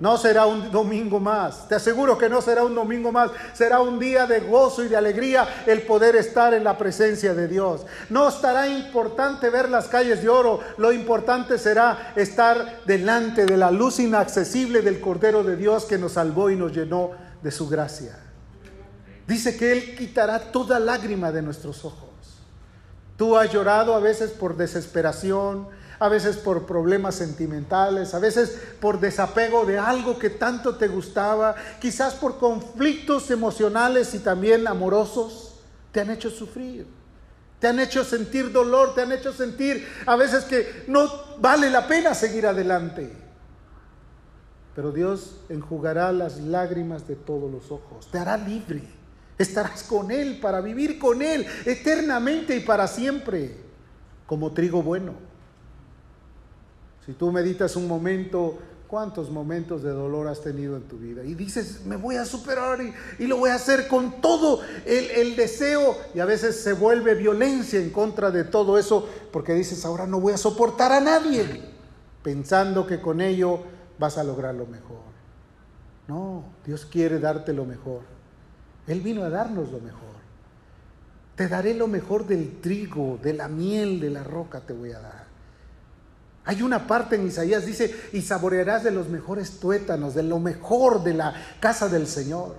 No 0.00 0.18
será 0.18 0.46
un 0.46 0.72
domingo 0.72 1.20
más. 1.20 1.68
Te 1.68 1.76
aseguro 1.76 2.18
que 2.18 2.28
no 2.28 2.42
será 2.42 2.64
un 2.64 2.74
domingo 2.74 3.12
más. 3.12 3.30
Será 3.54 3.80
un 3.80 4.00
día 4.00 4.26
de 4.26 4.40
gozo 4.40 4.84
y 4.84 4.88
de 4.88 4.96
alegría 4.96 5.46
el 5.64 5.82
poder 5.82 6.16
estar 6.16 6.52
en 6.54 6.64
la 6.64 6.76
presencia 6.76 7.34
de 7.34 7.46
Dios. 7.46 7.86
No 8.10 8.28
estará 8.28 8.66
importante 8.66 9.48
ver 9.48 9.68
las 9.68 9.86
calles 9.86 10.20
de 10.20 10.28
oro. 10.28 10.58
Lo 10.76 10.92
importante 10.92 11.56
será 11.56 12.12
estar 12.16 12.80
delante 12.84 13.46
de 13.46 13.56
la 13.56 13.70
luz 13.70 14.00
inaccesible 14.00 14.82
del 14.82 15.00
Cordero 15.00 15.44
de 15.44 15.56
Dios 15.56 15.84
que 15.84 15.98
nos 15.98 16.14
salvó 16.14 16.50
y 16.50 16.56
nos 16.56 16.72
llenó 16.72 17.12
de 17.40 17.52
su 17.52 17.68
gracia. 17.68 18.31
Dice 19.32 19.56
que 19.56 19.72
Él 19.72 19.96
quitará 19.96 20.38
toda 20.38 20.78
lágrima 20.78 21.32
de 21.32 21.40
nuestros 21.40 21.86
ojos. 21.86 22.10
Tú 23.16 23.34
has 23.34 23.50
llorado 23.50 23.94
a 23.94 23.98
veces 23.98 24.30
por 24.30 24.58
desesperación, 24.58 25.68
a 25.98 26.10
veces 26.10 26.36
por 26.36 26.66
problemas 26.66 27.14
sentimentales, 27.14 28.12
a 28.12 28.18
veces 28.18 28.58
por 28.78 29.00
desapego 29.00 29.64
de 29.64 29.78
algo 29.78 30.18
que 30.18 30.28
tanto 30.28 30.76
te 30.76 30.86
gustaba, 30.86 31.54
quizás 31.80 32.12
por 32.12 32.36
conflictos 32.36 33.30
emocionales 33.30 34.12
y 34.12 34.18
también 34.18 34.66
amorosos, 34.66 35.54
te 35.92 36.02
han 36.02 36.10
hecho 36.10 36.28
sufrir, 36.28 36.86
te 37.58 37.68
han 37.68 37.80
hecho 37.80 38.04
sentir 38.04 38.52
dolor, 38.52 38.94
te 38.94 39.00
han 39.00 39.12
hecho 39.12 39.32
sentir 39.32 39.88
a 40.04 40.14
veces 40.14 40.44
que 40.44 40.84
no 40.88 41.10
vale 41.38 41.70
la 41.70 41.88
pena 41.88 42.14
seguir 42.14 42.46
adelante. 42.46 43.10
Pero 44.74 44.92
Dios 44.92 45.36
enjugará 45.48 46.12
las 46.12 46.38
lágrimas 46.38 47.08
de 47.08 47.16
todos 47.16 47.50
los 47.50 47.70
ojos, 47.70 48.10
te 48.10 48.18
hará 48.18 48.36
libre, 48.36 49.00
estarás 49.42 49.82
con 49.82 50.10
Él 50.10 50.38
para 50.40 50.60
vivir 50.60 50.98
con 50.98 51.22
Él 51.22 51.46
eternamente 51.64 52.56
y 52.56 52.60
para 52.60 52.86
siempre, 52.86 53.56
como 54.26 54.52
trigo 54.52 54.82
bueno. 54.82 55.14
Si 57.04 57.12
tú 57.12 57.32
meditas 57.32 57.74
un 57.76 57.88
momento, 57.88 58.58
¿cuántos 58.86 59.30
momentos 59.30 59.82
de 59.82 59.90
dolor 59.90 60.28
has 60.28 60.40
tenido 60.40 60.76
en 60.76 60.82
tu 60.84 60.98
vida? 60.98 61.24
Y 61.24 61.34
dices, 61.34 61.84
me 61.84 61.96
voy 61.96 62.16
a 62.16 62.24
superar 62.24 62.78
y, 63.18 63.26
lo 63.26 63.38
voy 63.38 63.50
a 63.50 63.56
hacer 63.56 63.88
con 63.88 64.20
todo 64.20 64.60
el, 64.86 65.10
el, 65.10 65.34
deseo. 65.34 65.96
Y 66.14 66.20
a 66.20 66.24
veces 66.24 66.60
se 66.60 66.74
vuelve 66.74 67.14
violencia 67.14 67.80
en 67.80 67.90
contra 67.90 68.30
de 68.30 68.44
todo 68.44 68.78
eso 68.78 69.08
porque 69.32 69.54
dices, 69.54 69.84
ahora 69.84 70.06
no 70.06 70.20
voy 70.20 70.34
a 70.34 70.38
soportar 70.38 70.92
a 70.92 71.00
nadie, 71.00 71.62
pensando 72.22 72.86
que 72.86 73.00
con 73.00 73.20
ello 73.20 73.60
vas 73.98 74.16
a 74.16 74.24
lograr 74.24 74.54
lo 74.54 74.66
mejor. 74.66 75.12
No, 76.06 76.44
Dios 76.64 76.84
quiere 76.84 77.18
darte 77.18 77.52
lo 77.52 77.64
mejor. 77.64 78.00
Él 78.86 79.00
vino 79.00 79.22
a 79.22 79.30
darnos 79.30 79.70
lo 79.70 79.80
mejor. 79.80 80.12
Te 81.36 81.48
daré 81.48 81.74
lo 81.74 81.86
mejor 81.86 82.26
del 82.26 82.60
trigo, 82.60 83.18
de 83.22 83.32
la 83.32 83.48
miel, 83.48 84.00
de 84.00 84.10
la 84.10 84.22
roca 84.22 84.60
te 84.60 84.72
voy 84.72 84.92
a 84.92 85.00
dar. 85.00 85.32
Hay 86.44 86.62
una 86.62 86.86
parte 86.86 87.16
en 87.16 87.26
Isaías, 87.26 87.64
dice, 87.64 87.94
y 88.12 88.20
saborearás 88.20 88.82
de 88.82 88.90
los 88.90 89.08
mejores 89.08 89.60
tuétanos, 89.60 90.14
de 90.14 90.24
lo 90.24 90.40
mejor 90.40 91.04
de 91.04 91.14
la 91.14 91.34
casa 91.60 91.88
del 91.88 92.06
Señor. 92.06 92.56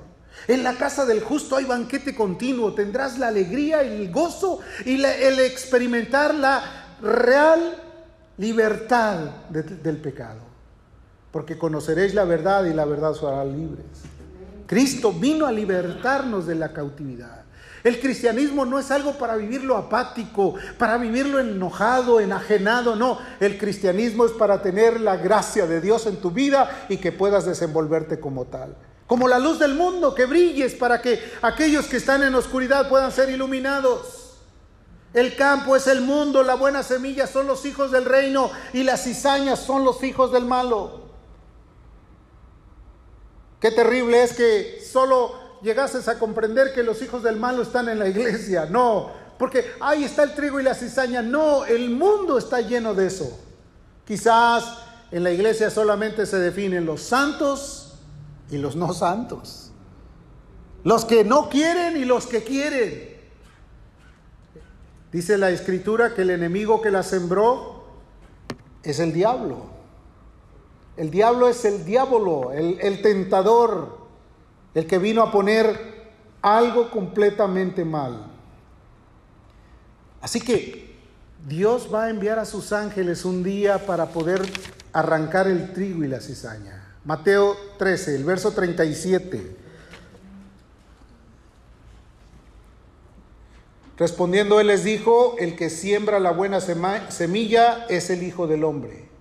En 0.48 0.64
la 0.64 0.76
casa 0.76 1.06
del 1.06 1.22
justo 1.22 1.58
hay 1.58 1.66
banquete 1.66 2.16
continuo, 2.16 2.74
tendrás 2.74 3.20
la 3.20 3.28
alegría, 3.28 3.82
el 3.82 4.12
gozo 4.12 4.60
y 4.86 5.04
el 5.04 5.40
experimentar 5.40 6.34
la 6.34 6.98
real 7.02 7.76
libertad 8.38 9.20
del 9.50 9.98
pecado. 9.98 10.40
Porque 11.32 11.58
conoceréis 11.58 12.14
la 12.14 12.24
verdad 12.24 12.66
y 12.66 12.74
la 12.74 12.86
verdad 12.86 13.12
os 13.12 13.24
hará 13.24 13.44
libres. 13.44 13.86
Cristo 14.74 15.14
vino 15.14 15.46
a 15.46 15.52
libertarnos 15.52 16.48
de 16.48 16.56
la 16.56 16.74
cautividad. 16.74 17.44
El 17.84 18.00
cristianismo 18.00 18.66
no 18.66 18.80
es 18.80 18.90
algo 18.90 19.20
para 19.20 19.36
vivirlo 19.36 19.78
apático, 19.78 20.56
para 20.80 20.98
vivirlo 20.98 21.40
enojado, 21.40 22.20
enajenado, 22.20 22.96
no. 22.96 23.20
El 23.40 23.60
cristianismo 23.60 24.26
es 24.26 24.32
para 24.32 24.64
tener 24.64 25.00
la 25.00 25.16
gracia 25.18 25.68
de 25.68 25.80
Dios 25.80 26.08
en 26.08 26.18
tu 26.18 26.32
vida 26.32 26.88
y 26.90 26.98
que 26.98 27.12
puedas 27.12 27.46
desenvolverte 27.46 28.20
como 28.20 28.46
tal. 28.46 28.76
Como 29.06 29.28
la 29.28 29.38
luz 29.38 29.60
del 29.60 29.76
mundo, 29.76 30.16
que 30.16 30.26
brilles 30.26 30.74
para 30.74 31.04
que 31.04 31.20
aquellos 31.44 31.86
que 31.86 31.98
están 31.98 32.24
en 32.24 32.34
oscuridad 32.34 32.90
puedan 32.90 33.12
ser 33.12 33.30
iluminados. 33.30 34.40
El 35.14 35.36
campo 35.36 35.76
es 35.76 35.86
el 35.86 36.02
mundo, 36.02 36.42
la 36.42 36.56
buena 36.56 36.82
semilla 36.82 37.28
son 37.28 37.46
los 37.46 37.64
hijos 37.68 37.92
del 37.92 38.06
reino 38.06 38.50
y 38.74 38.82
las 38.82 39.04
cizañas 39.04 39.60
son 39.60 39.84
los 39.84 40.04
hijos 40.04 40.32
del 40.32 40.46
malo. 40.46 41.03
Qué 43.64 43.72
terrible 43.72 44.22
es 44.22 44.34
que 44.34 44.84
solo 44.86 45.36
llegases 45.62 46.10
a 46.10 46.20
comprender 46.20 46.74
que 46.74 46.84
los 46.84 47.02
hijos 47.02 47.24
del 47.24 47.38
malo 47.38 47.64
están 47.64 47.88
en 47.88 47.98
la 47.98 48.10
iglesia. 48.10 48.66
No, 48.70 49.10
porque 49.40 49.64
ahí 49.80 50.04
está 50.04 50.24
el 50.24 50.36
trigo 50.36 50.60
y 50.60 50.64
la 50.64 50.76
cizaña. 50.76 51.22
No, 51.22 51.64
el 51.64 51.90
mundo 51.90 52.38
está 52.38 52.60
lleno 52.60 52.94
de 52.94 53.08
eso. 53.08 53.40
Quizás 54.06 54.80
en 55.12 55.24
la 55.24 55.32
iglesia 55.32 55.70
solamente 55.70 56.26
se 56.26 56.40
definen 56.40 56.86
los 56.86 57.04
santos 57.04 57.94
y 58.52 58.58
los 58.58 58.76
no 58.76 58.94
santos. 58.94 59.72
Los 60.84 61.06
que 61.06 61.24
no 61.24 61.48
quieren 61.48 61.96
y 61.96 62.04
los 62.04 62.28
que 62.28 62.44
quieren. 62.44 63.18
Dice 65.10 65.38
la 65.38 65.52
escritura 65.52 66.14
que 66.14 66.24
el 66.24 66.32
enemigo 66.32 66.82
que 66.82 66.92
la 66.92 67.02
sembró 67.02 67.86
es 68.84 69.00
el 69.00 69.14
diablo. 69.14 69.73
El 70.96 71.10
diablo 71.10 71.48
es 71.48 71.66
el 71.66 71.86
diablo, 71.86 72.52
el, 72.52 73.02
tentador 73.02 73.98
el 74.76 74.86
que 74.86 75.00
vino 75.00 75.24
a 75.24 75.32
poner 75.32 76.04
algo 76.42 76.92
completamente 76.92 77.84
mal. 77.84 78.28
Así 80.22 80.40
que 80.40 80.94
Dios 81.48 81.90
va 81.92 82.06
a 82.06 82.10
enviar 82.10 82.38
a 82.38 82.46
sus 82.46 82.72
ángeles 82.72 83.26
un 83.26 83.44
día 83.44 83.86
para 83.86 84.08
poder 84.08 84.42
arrancar 84.94 85.48
el 85.48 85.74
trigo 85.74 86.04
y 86.04 86.08
la 86.08 86.22
cizaña. 86.22 86.96
Mateo 87.06 87.58
13, 87.80 88.16
el 88.16 88.24
verso 88.24 88.52
37. 88.52 89.58
Respondiendo 93.98 94.60
él 94.60 94.68
les 94.68 94.84
dijo, 94.84 95.36
el 95.40 95.56
que 95.56 95.70
siembra 95.70 96.20
la 96.20 96.32
buena 96.32 96.62
semilla 96.62 97.86
es 97.90 98.10
el 98.10 98.24
Hijo 98.24 98.48
del 98.48 98.64
Hombre. 98.64 99.13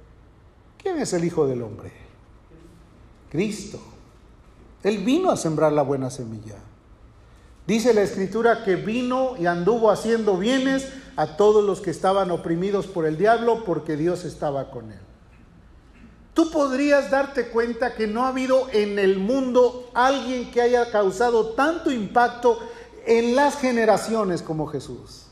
¿Quién 0.82 0.98
es 0.98 1.12
el 1.12 1.24
Hijo 1.24 1.46
del 1.46 1.62
Hombre? 1.62 1.92
Cristo. 3.30 3.80
Él 4.82 4.98
vino 4.98 5.30
a 5.30 5.36
sembrar 5.36 5.72
la 5.72 5.82
buena 5.82 6.10
semilla. 6.10 6.56
Dice 7.66 7.94
la 7.94 8.02
escritura 8.02 8.64
que 8.64 8.74
vino 8.74 9.36
y 9.38 9.46
anduvo 9.46 9.90
haciendo 9.90 10.36
bienes 10.36 10.88
a 11.16 11.36
todos 11.36 11.64
los 11.64 11.80
que 11.80 11.90
estaban 11.90 12.30
oprimidos 12.30 12.88
por 12.88 13.06
el 13.06 13.16
diablo 13.16 13.64
porque 13.64 13.96
Dios 13.96 14.24
estaba 14.24 14.70
con 14.70 14.90
él. 14.90 14.98
Tú 16.34 16.50
podrías 16.50 17.10
darte 17.10 17.48
cuenta 17.48 17.94
que 17.94 18.06
no 18.06 18.24
ha 18.24 18.28
habido 18.28 18.66
en 18.72 18.98
el 18.98 19.18
mundo 19.18 19.90
alguien 19.94 20.50
que 20.50 20.62
haya 20.62 20.90
causado 20.90 21.50
tanto 21.50 21.92
impacto 21.92 22.58
en 23.06 23.36
las 23.36 23.58
generaciones 23.58 24.42
como 24.42 24.66
Jesús. 24.66 25.26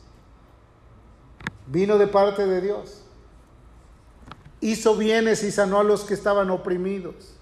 Vino 1.67 1.97
de 1.97 2.07
parte 2.07 2.45
de 2.45 2.61
Dios. 2.61 3.00
Hizo 4.61 4.95
bienes 4.95 5.43
y 5.43 5.51
sanó 5.51 5.79
a 5.79 5.83
los 5.83 6.03
que 6.05 6.13
estaban 6.13 6.49
oprimidos. 6.49 7.33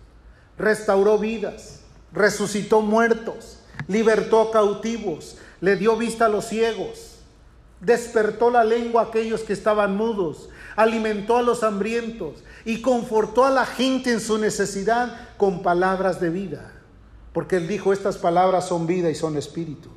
Restauró 0.58 1.18
vidas 1.20 1.80
resucitó 2.12 2.82
muertos, 2.82 3.60
libertó 3.88 4.52
cautivos, 4.52 5.38
le 5.62 5.76
dio 5.76 5.96
vista 5.96 6.26
a 6.26 6.30
los 6.30 6.46
ciegos, 6.46 7.20
despertó 7.82 8.50
la 8.50 8.64
lengua 8.64 9.04
a 9.04 9.06
aquellos 9.06 9.42
que 9.42 9.54
estaban 9.54 9.96
mudos, 9.96 10.50
alimentó 10.76 11.38
a 11.38 11.42
los 11.42 11.64
hambrientos 11.64 12.44
y 12.66 12.82
confortó 12.82 13.46
a 13.46 13.52
la 13.52 13.66
gente 13.66 14.12
en 14.12 14.22
su 14.22 14.38
necesidad 14.38 15.30
con 15.38 15.62
palabras 15.62 16.20
de 16.20 16.30
vida. 16.30 16.74
Porque 17.34 17.58
él 17.58 17.68
dijo, 17.68 17.94
estas 17.94 18.18
palabras 18.18 18.68
son 18.68 18.88
vida 18.88 19.10
y 19.10 19.16
son 19.16 19.38
espíritu. 19.38 19.90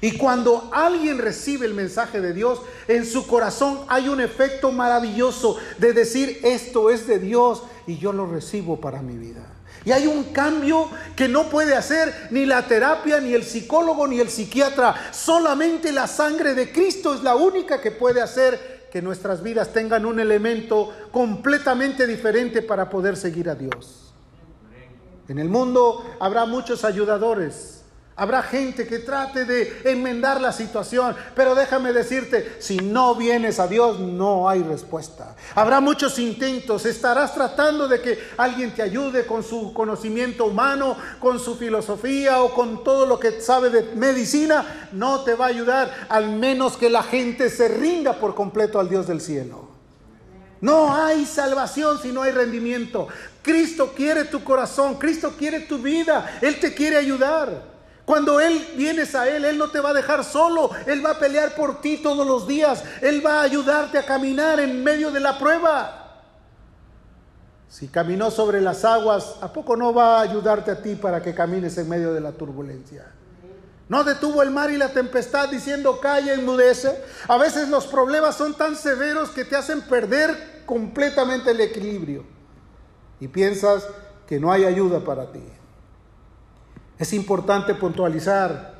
Y 0.00 0.16
cuando 0.16 0.70
alguien 0.72 1.18
recibe 1.18 1.66
el 1.66 1.74
mensaje 1.74 2.20
de 2.20 2.32
Dios, 2.32 2.60
en 2.88 3.04
su 3.04 3.26
corazón 3.26 3.80
hay 3.88 4.08
un 4.08 4.20
efecto 4.20 4.72
maravilloso 4.72 5.58
de 5.78 5.92
decir, 5.92 6.40
esto 6.42 6.90
es 6.90 7.06
de 7.06 7.18
Dios 7.18 7.62
y 7.86 7.98
yo 7.98 8.12
lo 8.12 8.26
recibo 8.26 8.80
para 8.80 9.02
mi 9.02 9.16
vida. 9.18 9.46
Y 9.84 9.92
hay 9.92 10.06
un 10.06 10.24
cambio 10.24 10.88
que 11.16 11.28
no 11.28 11.48
puede 11.48 11.74
hacer 11.74 12.28
ni 12.30 12.44
la 12.44 12.66
terapia, 12.66 13.20
ni 13.20 13.34
el 13.34 13.44
psicólogo, 13.44 14.06
ni 14.06 14.20
el 14.20 14.28
psiquiatra. 14.28 14.94
Solamente 15.12 15.92
la 15.92 16.06
sangre 16.06 16.54
de 16.54 16.70
Cristo 16.70 17.14
es 17.14 17.22
la 17.22 17.36
única 17.36 17.80
que 17.80 17.90
puede 17.90 18.20
hacer 18.20 18.88
que 18.90 19.00
nuestras 19.00 19.42
vidas 19.42 19.72
tengan 19.72 20.04
un 20.04 20.20
elemento 20.20 20.92
completamente 21.10 22.06
diferente 22.06 22.60
para 22.60 22.90
poder 22.90 23.16
seguir 23.16 23.48
a 23.48 23.54
Dios. 23.54 24.12
En 25.28 25.38
el 25.38 25.48
mundo 25.48 26.04
habrá 26.18 26.44
muchos 26.44 26.84
ayudadores, 26.84 27.79
Habrá 28.20 28.42
gente 28.42 28.86
que 28.86 28.98
trate 28.98 29.46
de 29.46 29.80
enmendar 29.82 30.42
la 30.42 30.52
situación, 30.52 31.16
pero 31.34 31.54
déjame 31.54 31.90
decirte, 31.94 32.56
si 32.58 32.76
no 32.76 33.14
vienes 33.14 33.58
a 33.58 33.66
Dios 33.66 33.98
no 33.98 34.46
hay 34.46 34.62
respuesta. 34.62 35.34
Habrá 35.54 35.80
muchos 35.80 36.18
intentos, 36.18 36.84
estarás 36.84 37.32
tratando 37.32 37.88
de 37.88 38.02
que 38.02 38.18
alguien 38.36 38.74
te 38.74 38.82
ayude 38.82 39.24
con 39.24 39.42
su 39.42 39.72
conocimiento 39.72 40.44
humano, 40.44 40.98
con 41.18 41.40
su 41.40 41.56
filosofía 41.56 42.42
o 42.42 42.52
con 42.52 42.84
todo 42.84 43.06
lo 43.06 43.18
que 43.18 43.40
sabe 43.40 43.70
de 43.70 43.94
medicina, 43.94 44.90
no 44.92 45.24
te 45.24 45.34
va 45.34 45.46
a 45.46 45.48
ayudar, 45.48 45.90
al 46.10 46.28
menos 46.28 46.76
que 46.76 46.90
la 46.90 47.02
gente 47.02 47.48
se 47.48 47.68
rinda 47.68 48.20
por 48.20 48.34
completo 48.34 48.78
al 48.78 48.90
Dios 48.90 49.06
del 49.06 49.22
cielo. 49.22 49.70
No 50.60 50.94
hay 50.94 51.24
salvación 51.24 51.98
si 52.02 52.12
no 52.12 52.20
hay 52.20 52.32
rendimiento. 52.32 53.08
Cristo 53.40 53.94
quiere 53.96 54.24
tu 54.24 54.44
corazón, 54.44 54.96
Cristo 54.96 55.32
quiere 55.38 55.60
tu 55.60 55.78
vida, 55.78 56.38
Él 56.42 56.60
te 56.60 56.74
quiere 56.74 56.98
ayudar. 56.98 57.69
Cuando 58.10 58.40
Él 58.40 58.72
vienes 58.76 59.14
a 59.14 59.28
Él, 59.28 59.44
Él 59.44 59.56
no 59.56 59.70
te 59.70 59.78
va 59.78 59.90
a 59.90 59.94
dejar 59.94 60.24
solo. 60.24 60.68
Él 60.84 61.06
va 61.06 61.12
a 61.12 61.18
pelear 61.20 61.54
por 61.54 61.80
ti 61.80 61.98
todos 61.98 62.26
los 62.26 62.44
días. 62.48 62.82
Él 63.02 63.24
va 63.24 63.38
a 63.38 63.42
ayudarte 63.42 63.98
a 63.98 64.04
caminar 64.04 64.58
en 64.58 64.82
medio 64.82 65.12
de 65.12 65.20
la 65.20 65.38
prueba. 65.38 66.24
Si 67.68 67.86
caminó 67.86 68.32
sobre 68.32 68.60
las 68.60 68.84
aguas, 68.84 69.36
¿a 69.40 69.52
poco 69.52 69.76
no 69.76 69.94
va 69.94 70.18
a 70.18 70.22
ayudarte 70.22 70.72
a 70.72 70.82
ti 70.82 70.96
para 70.96 71.22
que 71.22 71.36
camines 71.36 71.78
en 71.78 71.88
medio 71.88 72.12
de 72.12 72.20
la 72.20 72.32
turbulencia? 72.32 73.06
No 73.88 74.02
detuvo 74.02 74.42
el 74.42 74.50
mar 74.50 74.72
y 74.72 74.76
la 74.76 74.88
tempestad 74.88 75.48
diciendo 75.48 76.00
calla, 76.00 76.34
enmudece. 76.34 77.00
A 77.28 77.36
veces 77.36 77.68
los 77.68 77.86
problemas 77.86 78.34
son 78.34 78.54
tan 78.54 78.74
severos 78.74 79.30
que 79.30 79.44
te 79.44 79.54
hacen 79.54 79.82
perder 79.82 80.64
completamente 80.66 81.52
el 81.52 81.60
equilibrio. 81.60 82.24
Y 83.20 83.28
piensas 83.28 83.86
que 84.26 84.40
no 84.40 84.50
hay 84.50 84.64
ayuda 84.64 84.98
para 84.98 85.30
ti. 85.30 85.44
Es 87.00 87.14
importante 87.14 87.74
puntualizar, 87.74 88.74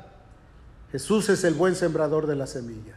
Jesús 0.91 1.27
es 1.29 1.43
el 1.43 1.55
buen 1.55 1.75
sembrador 1.75 2.27
de 2.27 2.35
la 2.35 2.45
semilla. 2.45 2.93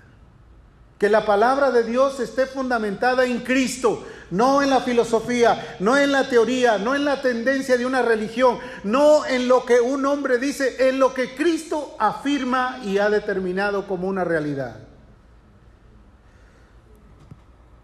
Que 0.99 1.09
la 1.09 1.25
palabra 1.25 1.71
de 1.71 1.83
Dios 1.83 2.21
esté 2.21 2.45
fundamentada 2.45 3.25
en 3.25 3.41
Cristo, 3.41 4.05
no 4.31 4.61
en 4.61 4.69
la 4.69 4.83
filosofía, 4.83 5.77
no 5.81 5.97
en 5.97 6.13
la 6.13 6.29
teoría, 6.29 6.77
no 6.77 6.95
en 6.95 7.07
la 7.07 7.23
tendencia 7.23 7.79
de 7.79 7.87
una 7.87 8.03
religión, 8.03 8.59
no 8.85 9.25
en 9.25 9.49
lo 9.49 9.65
que 9.65 9.81
un 9.81 10.05
hombre 10.05 10.37
dice, 10.37 10.91
en 10.91 10.99
lo 10.99 11.15
que 11.15 11.35
Cristo 11.35 11.97
afirma 11.99 12.81
y 12.85 12.99
ha 12.99 13.09
determinado 13.09 13.89
como 13.89 14.09
una 14.09 14.25
realidad. 14.25 14.77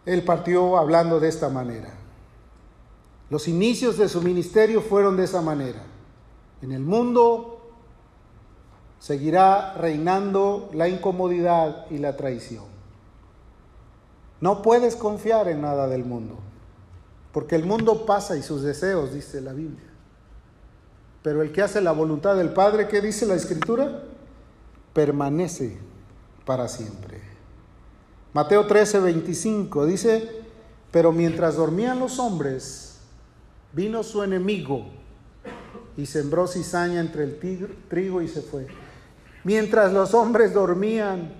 Él 0.04 0.24
partió 0.24 0.76
hablando 0.76 1.18
de 1.18 1.28
esta 1.28 1.48
manera. 1.48 1.94
Los 3.30 3.48
inicios 3.48 3.96
de 3.96 4.10
su 4.10 4.20
ministerio 4.20 4.82
fueron 4.82 5.16
de 5.16 5.24
esa 5.24 5.40
manera. 5.40 5.89
En 6.62 6.72
el 6.72 6.82
mundo 6.82 7.60
seguirá 8.98 9.74
reinando 9.74 10.70
la 10.74 10.88
incomodidad 10.88 11.86
y 11.90 11.98
la 11.98 12.16
traición. 12.16 12.64
No 14.40 14.62
puedes 14.62 14.96
confiar 14.96 15.48
en 15.48 15.62
nada 15.62 15.88
del 15.88 16.04
mundo, 16.04 16.38
porque 17.32 17.56
el 17.56 17.64
mundo 17.64 18.06
pasa 18.06 18.36
y 18.36 18.42
sus 18.42 18.62
deseos, 18.62 19.12
dice 19.12 19.40
la 19.40 19.52
Biblia. 19.52 19.88
Pero 21.22 21.42
el 21.42 21.52
que 21.52 21.62
hace 21.62 21.80
la 21.80 21.92
voluntad 21.92 22.36
del 22.36 22.52
Padre, 22.52 22.88
¿qué 22.88 23.00
dice 23.00 23.26
la 23.26 23.34
Escritura? 23.34 24.02
Permanece 24.94 25.78
para 26.46 26.68
siempre. 26.68 27.20
Mateo 28.32 28.66
13, 28.66 29.00
25 29.00 29.86
dice, 29.86 30.42
pero 30.90 31.12
mientras 31.12 31.56
dormían 31.56 31.98
los 31.98 32.18
hombres, 32.18 33.00
vino 33.72 34.02
su 34.02 34.22
enemigo 34.22 34.99
y 36.00 36.06
sembró 36.06 36.46
cizaña 36.46 36.98
entre 36.98 37.24
el 37.24 37.38
trigo 37.88 38.22
y 38.22 38.28
se 38.28 38.40
fue. 38.40 38.66
Mientras 39.44 39.92
los 39.92 40.14
hombres 40.14 40.54
dormían, 40.54 41.34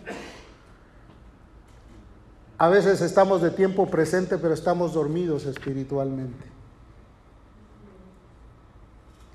a 2.58 2.68
veces 2.68 3.00
estamos 3.00 3.40
de 3.40 3.52
tiempo 3.52 3.86
presente, 3.86 4.36
pero 4.36 4.52
estamos 4.52 4.92
dormidos 4.92 5.46
espiritualmente. 5.46 6.44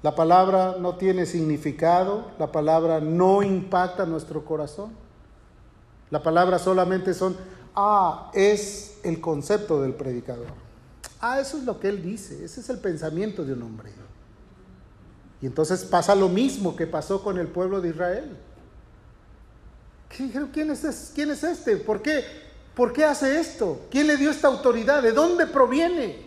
La 0.03 0.13
palabra 0.13 0.75
no 0.79 0.95
tiene 0.97 1.25
significado, 1.25 2.29
la 2.37 2.51
palabra 2.51 2.99
no 2.99 3.41
impacta 3.41 4.05
nuestro 4.05 4.45
corazón. 4.45 4.91
La 6.11 6.21
palabra 6.21 6.59
solamente 6.59 7.15
son, 7.15 7.35
ah, 7.75 8.29
es 8.35 8.99
el 9.03 9.19
concepto 9.19 9.81
del 9.81 9.95
predicador. 9.95 10.53
Ah, 11.19 11.39
eso 11.39 11.57
es 11.57 11.63
lo 11.63 11.79
que 11.79 11.89
él 11.89 12.03
dice, 12.03 12.45
ese 12.45 12.61
es 12.61 12.69
el 12.69 12.77
pensamiento 12.77 13.43
de 13.43 13.53
un 13.53 13.63
hombre. 13.63 14.04
Y 15.45 15.47
entonces 15.47 15.83
pasa 15.83 16.15
lo 16.15 16.27
mismo 16.27 16.75
que 16.75 16.87
pasó 16.87 17.21
con 17.21 17.37
el 17.37 17.45
pueblo 17.45 17.79
de 17.79 17.89
Israel. 17.89 18.35
¿Quién 20.09 20.71
es, 20.71 21.11
¿Quién 21.13 21.29
es 21.29 21.43
este? 21.43 21.77
¿Por 21.77 22.01
qué? 22.01 22.25
¿Por 22.73 22.91
qué 22.91 23.05
hace 23.05 23.39
esto? 23.39 23.81
¿Quién 23.91 24.07
le 24.07 24.17
dio 24.17 24.31
esta 24.31 24.47
autoridad? 24.47 25.03
¿De 25.03 25.11
dónde 25.11 25.45
proviene? 25.45 26.25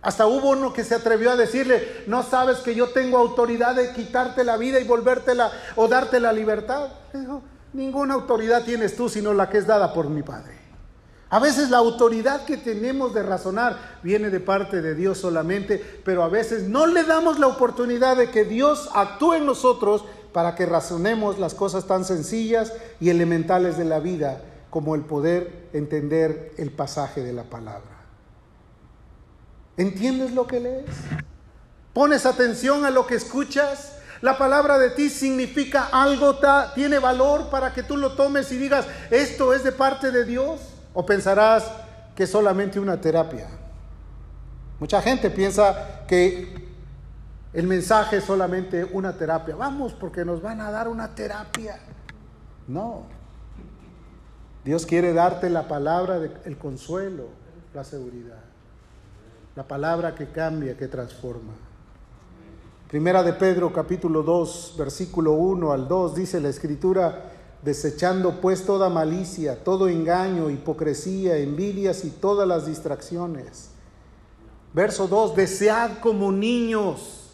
Hasta 0.00 0.28
hubo 0.28 0.50
uno 0.50 0.72
que 0.72 0.84
se 0.84 0.94
atrevió 0.94 1.32
a 1.32 1.36
decirle, 1.36 2.04
no 2.06 2.22
sabes 2.22 2.58
que 2.58 2.76
yo 2.76 2.90
tengo 2.90 3.18
autoridad 3.18 3.74
de 3.74 3.92
quitarte 3.92 4.44
la 4.44 4.56
vida 4.56 4.78
y 4.78 4.84
volvértela 4.84 5.50
o 5.74 5.88
darte 5.88 6.20
la 6.20 6.32
libertad. 6.32 6.90
Dijo, 7.12 7.42
ninguna 7.72 8.14
autoridad 8.14 8.62
tienes 8.62 8.94
tú 8.94 9.08
sino 9.08 9.34
la 9.34 9.50
que 9.50 9.58
es 9.58 9.66
dada 9.66 9.92
por 9.92 10.08
mi 10.08 10.22
Padre. 10.22 10.56
A 11.28 11.40
veces 11.40 11.70
la 11.70 11.78
autoridad 11.78 12.44
que 12.44 12.56
tenemos 12.56 13.12
de 13.12 13.22
razonar 13.24 13.98
viene 14.02 14.30
de 14.30 14.38
parte 14.38 14.80
de 14.80 14.94
Dios 14.94 15.18
solamente, 15.18 15.82
pero 16.04 16.22
a 16.22 16.28
veces 16.28 16.68
no 16.68 16.86
le 16.86 17.02
damos 17.02 17.40
la 17.40 17.48
oportunidad 17.48 18.16
de 18.16 18.30
que 18.30 18.44
Dios 18.44 18.88
actúe 18.94 19.34
en 19.34 19.46
nosotros 19.46 20.04
para 20.32 20.54
que 20.54 20.66
razonemos 20.66 21.38
las 21.38 21.54
cosas 21.54 21.86
tan 21.86 22.04
sencillas 22.04 22.72
y 23.00 23.10
elementales 23.10 23.76
de 23.76 23.84
la 23.86 23.98
vida 23.98 24.40
como 24.70 24.94
el 24.94 25.02
poder 25.02 25.68
entender 25.72 26.52
el 26.58 26.70
pasaje 26.70 27.22
de 27.22 27.32
la 27.32 27.44
palabra. 27.44 27.96
¿Entiendes 29.76 30.32
lo 30.32 30.46
que 30.46 30.60
lees? 30.60 30.86
¿Pones 31.92 32.24
atención 32.24 32.84
a 32.84 32.90
lo 32.90 33.06
que 33.06 33.16
escuchas? 33.16 33.94
La 34.20 34.38
palabra 34.38 34.78
de 34.78 34.90
ti 34.90 35.10
significa 35.10 35.88
algo, 35.90 36.38
tiene 36.74 36.98
valor 36.98 37.50
para 37.50 37.72
que 37.72 37.82
tú 37.82 37.96
lo 37.96 38.12
tomes 38.12 38.52
y 38.52 38.58
digas, 38.58 38.86
esto 39.10 39.52
es 39.52 39.64
de 39.64 39.72
parte 39.72 40.10
de 40.10 40.24
Dios. 40.24 40.60
¿O 40.98 41.04
pensarás 41.04 41.70
que 42.14 42.22
es 42.22 42.30
solamente 42.30 42.80
una 42.80 42.98
terapia? 42.98 43.46
Mucha 44.80 45.02
gente 45.02 45.28
piensa 45.28 46.06
que 46.08 46.70
el 47.52 47.66
mensaje 47.66 48.16
es 48.16 48.24
solamente 48.24 48.82
una 48.82 49.12
terapia. 49.12 49.54
Vamos, 49.56 49.92
porque 49.92 50.24
nos 50.24 50.40
van 50.40 50.62
a 50.62 50.70
dar 50.70 50.88
una 50.88 51.14
terapia. 51.14 51.78
No. 52.66 53.02
Dios 54.64 54.86
quiere 54.86 55.12
darte 55.12 55.50
la 55.50 55.68
palabra, 55.68 56.18
el 56.46 56.56
consuelo, 56.56 57.28
la 57.74 57.84
seguridad. 57.84 58.40
La 59.54 59.68
palabra 59.68 60.14
que 60.14 60.30
cambia, 60.30 60.78
que 60.78 60.88
transforma. 60.88 61.52
Primera 62.88 63.22
de 63.22 63.34
Pedro 63.34 63.70
capítulo 63.70 64.22
2, 64.22 64.76
versículo 64.78 65.32
1 65.32 65.72
al 65.72 65.88
2 65.88 66.14
dice 66.14 66.40
la 66.40 66.48
escritura, 66.48 67.35
desechando 67.66 68.40
pues 68.40 68.64
toda 68.64 68.88
malicia, 68.88 69.64
todo 69.64 69.88
engaño, 69.88 70.50
hipocresía, 70.50 71.36
envidias 71.36 72.04
y 72.04 72.10
todas 72.10 72.46
las 72.46 72.64
distracciones. 72.64 73.70
Verso 74.72 75.08
2, 75.08 75.34
desead 75.34 75.98
como 75.98 76.30
niños, 76.30 77.32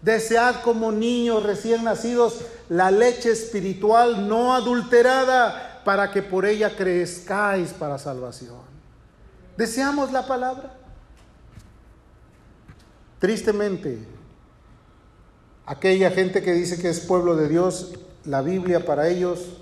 desead 0.00 0.62
como 0.62 0.92
niños 0.92 1.42
recién 1.42 1.82
nacidos 1.82 2.42
la 2.68 2.92
leche 2.92 3.32
espiritual 3.32 4.28
no 4.28 4.54
adulterada 4.54 5.82
para 5.84 6.12
que 6.12 6.22
por 6.22 6.46
ella 6.46 6.76
crezcáis 6.76 7.72
para 7.72 7.98
salvación. 7.98 8.62
¿Deseamos 9.56 10.12
la 10.12 10.24
palabra? 10.24 10.72
Tristemente, 13.18 14.06
aquella 15.66 16.12
gente 16.12 16.42
que 16.42 16.52
dice 16.52 16.80
que 16.80 16.90
es 16.90 17.00
pueblo 17.00 17.34
de 17.34 17.48
Dios 17.48 17.94
la 18.26 18.42
Biblia 18.42 18.84
para 18.84 19.08
ellos 19.08 19.58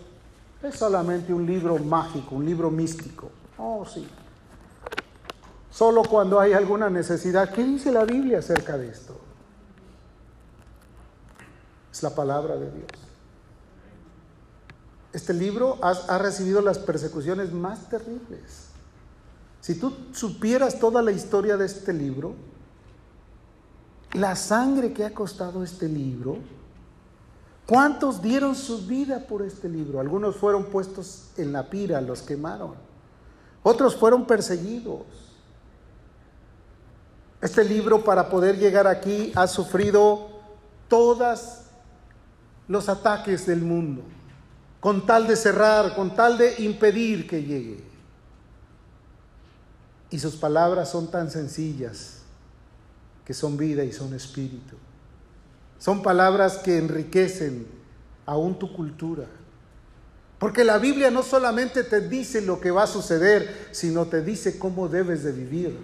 es 0.62 0.77
solamente 0.77 1.33
un 1.33 1.44
libro 1.44 1.79
mágico, 1.79 2.37
un 2.37 2.46
libro 2.46 2.70
místico. 2.70 3.31
Oh, 3.59 3.85
sí. 3.85 4.07
Solo 5.70 6.03
cuando 6.03 6.38
hay 6.38 6.53
alguna 6.53 6.88
necesidad. 6.88 7.51
¿Qué 7.53 7.64
dice 7.64 7.90
la 7.90 8.05
Biblia 8.05 8.38
acerca 8.38 8.77
de 8.77 8.88
esto? 8.88 9.16
Es 11.90 12.03
la 12.03 12.14
palabra 12.14 12.57
de 12.57 12.70
Dios. 12.70 12.90
Este 15.12 15.35
libro 15.35 15.79
ha, 15.83 15.90
ha 15.90 16.18
recibido 16.18 16.62
las 16.62 16.79
persecuciones 16.79 17.53
más 17.53 17.88
terribles. 17.88 18.68
Si 19.61 19.75
tú 19.75 19.94
supieras 20.12 20.79
toda 20.79 21.03
la 21.03 21.12
historia 21.12 21.57
de 21.57 21.66
este 21.66 21.92
libro, 21.92 22.35
la 24.14 24.37
sangre 24.37 24.92
que 24.92 25.05
ha 25.05 25.14
costado 25.14 25.62
este 25.62 25.88
libro, 25.88 26.38
¿Cuántos 27.72 28.20
dieron 28.20 28.54
su 28.54 28.87
vida 28.87 29.20
por 29.20 29.40
este 29.40 29.66
libro? 29.66 29.98
Algunos 29.98 30.37
fueron 30.37 30.66
puestos 30.66 31.30
en 31.38 31.54
la 31.54 31.70
pira, 31.70 32.02
los 32.02 32.20
quemaron. 32.20 32.74
Otros 33.62 33.96
fueron 33.96 34.26
perseguidos. 34.26 35.06
Este 37.40 37.64
libro 37.64 38.04
para 38.04 38.28
poder 38.28 38.58
llegar 38.58 38.87
aquí 38.87 39.32
ha 39.35 39.46
sufrido 39.46 40.28
todas 40.87 41.62
los 42.68 42.90
ataques 42.90 43.46
del 43.46 43.62
mundo, 43.62 44.02
con 44.78 45.06
tal 45.06 45.26
de 45.26 45.35
cerrar, 45.35 45.96
con 45.96 46.14
tal 46.14 46.37
de 46.37 46.62
impedir 46.62 47.26
que 47.26 47.42
llegue. 47.42 47.82
Y 50.11 50.18
sus 50.18 50.37
palabras 50.37 50.90
son 50.90 51.11
tan 51.11 51.30
sencillas 51.30 52.18
que 53.24 53.32
son 53.32 53.56
vida 53.56 53.82
y 53.82 53.92
son 53.92 54.12
espíritu. 54.12 54.76
Son 55.83 56.01
palabras 56.01 56.59
que 56.59 56.79
enriquecen 56.79 57.66
aún 58.25 58.57
tu 58.57 58.73
cultura. 58.73 59.25
Porque 60.38 60.62
la 60.62 60.79
Biblia 60.79 61.11
no 61.11 61.25
solamente 61.25 61.83
te 61.83 62.01
dice 62.09 62.40
lo 62.40 62.61
que 62.61 62.71
va 62.71 62.85
a 62.85 62.87
suceder, 62.87 63.66
sino 63.73 64.07
te 64.07 64.23
dice 64.23 64.61
cómo 64.61 64.88
debes 64.88 65.25
de 65.25 65.33
vivir. 65.33 65.77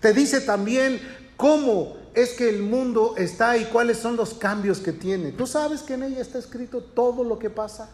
Te 0.00 0.12
dice 0.12 0.42
también 0.42 1.00
cómo 1.38 1.96
es 2.12 2.34
que 2.34 2.50
el 2.50 2.62
mundo 2.62 3.14
está 3.16 3.56
y 3.56 3.64
cuáles 3.64 3.96
son 3.96 4.16
los 4.16 4.34
cambios 4.34 4.80
que 4.80 4.92
tiene. 4.92 5.32
Tú 5.32 5.46
sabes 5.46 5.80
que 5.80 5.94
en 5.94 6.02
ella 6.02 6.20
está 6.20 6.38
escrito 6.38 6.82
todo 6.82 7.24
lo 7.24 7.38
que 7.38 7.48
pasa. 7.48 7.88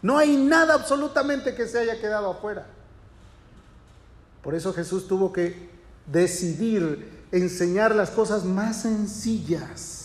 No 0.00 0.16
hay 0.16 0.38
nada 0.38 0.72
absolutamente 0.72 1.54
que 1.54 1.68
se 1.68 1.80
haya 1.80 2.00
quedado 2.00 2.30
afuera. 2.30 2.66
Por 4.42 4.54
eso 4.54 4.72
Jesús 4.72 5.06
tuvo 5.06 5.34
que 5.34 5.68
decidir 6.06 7.26
enseñar 7.30 7.94
las 7.94 8.08
cosas 8.08 8.46
más 8.46 8.80
sencillas. 8.80 9.97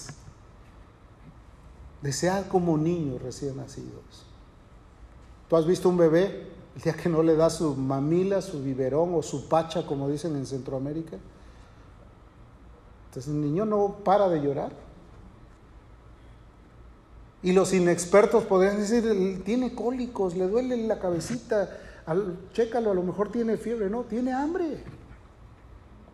Desear 2.03 2.49
como 2.49 2.77
niños 2.77 3.21
recién 3.21 3.55
nacidos. 3.55 4.25
¿Tú 5.47 5.55
has 5.55 5.65
visto 5.65 5.87
un 5.87 5.95
bebé 5.95 6.49
el 6.75 6.81
día 6.81 6.91
que 6.91 7.07
no 7.07 7.23
le 7.23 7.37
da 7.37 7.49
su 7.49 7.75
mamila, 7.75 8.41
su 8.41 8.61
biberón 8.61 9.15
o 9.15 9.23
su 9.23 9.47
pacha, 9.47 9.85
como 9.85 10.09
dicen 10.09 10.35
en 10.35 10.45
Centroamérica? 10.45 11.15
Entonces 13.05 13.33
el 13.33 13.39
niño 13.39 13.63
no 13.63 13.99
para 14.03 14.27
de 14.27 14.41
llorar. 14.41 14.73
Y 17.41 17.53
los 17.53 17.73
inexpertos 17.73 18.43
podrían 18.43 18.79
decir, 18.79 19.41
tiene 19.45 19.73
cólicos, 19.73 20.35
le 20.35 20.49
duele 20.49 20.75
la 20.85 20.99
cabecita, 20.99 21.69
chécalo, 22.51 22.91
a 22.91 22.95
lo 22.95 23.03
mejor 23.03 23.31
tiene 23.31 23.55
fiebre, 23.55 23.89
no, 23.89 24.01
tiene 24.03 24.33
hambre. 24.33 24.83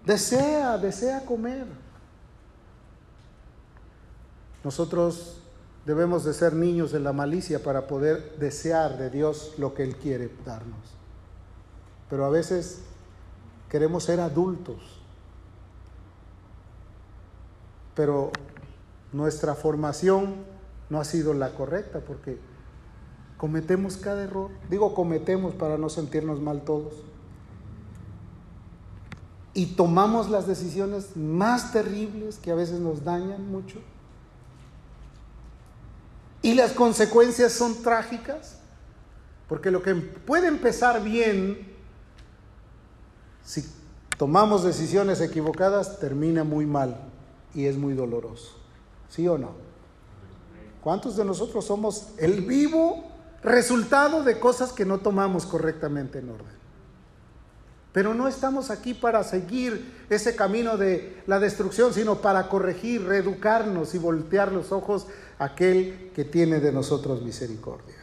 Desea, 0.05 0.77
desea 0.77 1.25
comer. 1.25 1.65
Nosotros 4.63 5.38
debemos 5.85 6.23
de 6.23 6.33
ser 6.33 6.53
niños 6.53 6.91
de 6.91 6.99
la 6.99 7.13
malicia 7.13 7.63
para 7.63 7.87
poder 7.87 8.35
desear 8.39 8.97
de 8.97 9.09
Dios 9.09 9.53
lo 9.57 9.73
que 9.73 9.83
Él 9.83 9.95
quiere 9.95 10.29
darnos. 10.45 10.79
Pero 12.09 12.25
a 12.25 12.29
veces 12.29 12.81
queremos 13.69 14.03
ser 14.03 14.19
adultos, 14.19 15.01
pero 17.95 18.31
nuestra 19.11 19.55
formación 19.55 20.35
no 20.89 20.99
ha 20.99 21.05
sido 21.05 21.33
la 21.33 21.53
correcta 21.53 21.99
porque 21.99 22.37
cometemos 23.37 23.97
cada 23.97 24.23
error. 24.23 24.51
Digo 24.69 24.93
cometemos 24.93 25.53
para 25.53 25.77
no 25.77 25.89
sentirnos 25.89 26.39
mal 26.41 26.63
todos 26.63 26.93
y 29.53 29.65
tomamos 29.65 30.29
las 30.29 30.47
decisiones 30.47 31.17
más 31.17 31.73
terribles 31.73 32.37
que 32.37 32.51
a 32.51 32.55
veces 32.55 32.79
nos 32.79 33.03
dañan 33.03 33.51
mucho. 33.51 33.79
Y 36.41 36.53
las 36.53 36.71
consecuencias 36.71 37.51
son 37.51 37.81
trágicas, 37.81 38.57
porque 39.47 39.71
lo 39.71 39.81
que 39.81 39.95
puede 39.95 40.47
empezar 40.47 41.03
bien, 41.03 41.67
si 43.43 43.65
tomamos 44.17 44.63
decisiones 44.63 45.21
equivocadas, 45.21 45.99
termina 45.99 46.43
muy 46.43 46.65
mal 46.65 46.97
y 47.53 47.65
es 47.65 47.77
muy 47.77 47.93
doloroso. 47.93 48.57
¿Sí 49.09 49.27
o 49.27 49.37
no? 49.37 49.51
¿Cuántos 50.81 51.17
de 51.17 51.25
nosotros 51.25 51.65
somos 51.65 52.09
el 52.17 52.41
vivo 52.45 53.03
resultado 53.43 54.23
de 54.23 54.39
cosas 54.39 54.71
que 54.71 54.85
no 54.85 54.99
tomamos 54.99 55.45
correctamente 55.45 56.19
en 56.19 56.29
orden? 56.29 56.59
Pero 57.91 58.13
no 58.13 58.27
estamos 58.27 58.69
aquí 58.69 58.93
para 58.93 59.23
seguir 59.23 60.05
ese 60.09 60.35
camino 60.35 60.77
de 60.77 61.21
la 61.25 61.39
destrucción, 61.39 61.93
sino 61.93 62.21
para 62.21 62.47
corregir, 62.47 63.03
reeducarnos 63.03 63.95
y 63.95 63.97
voltear 63.97 64.51
los 64.51 64.71
ojos 64.71 65.07
aquel 65.39 66.11
que 66.13 66.25
tiene 66.25 66.59
de 66.59 66.71
nosotros 66.71 67.21
misericordia. 67.23 67.95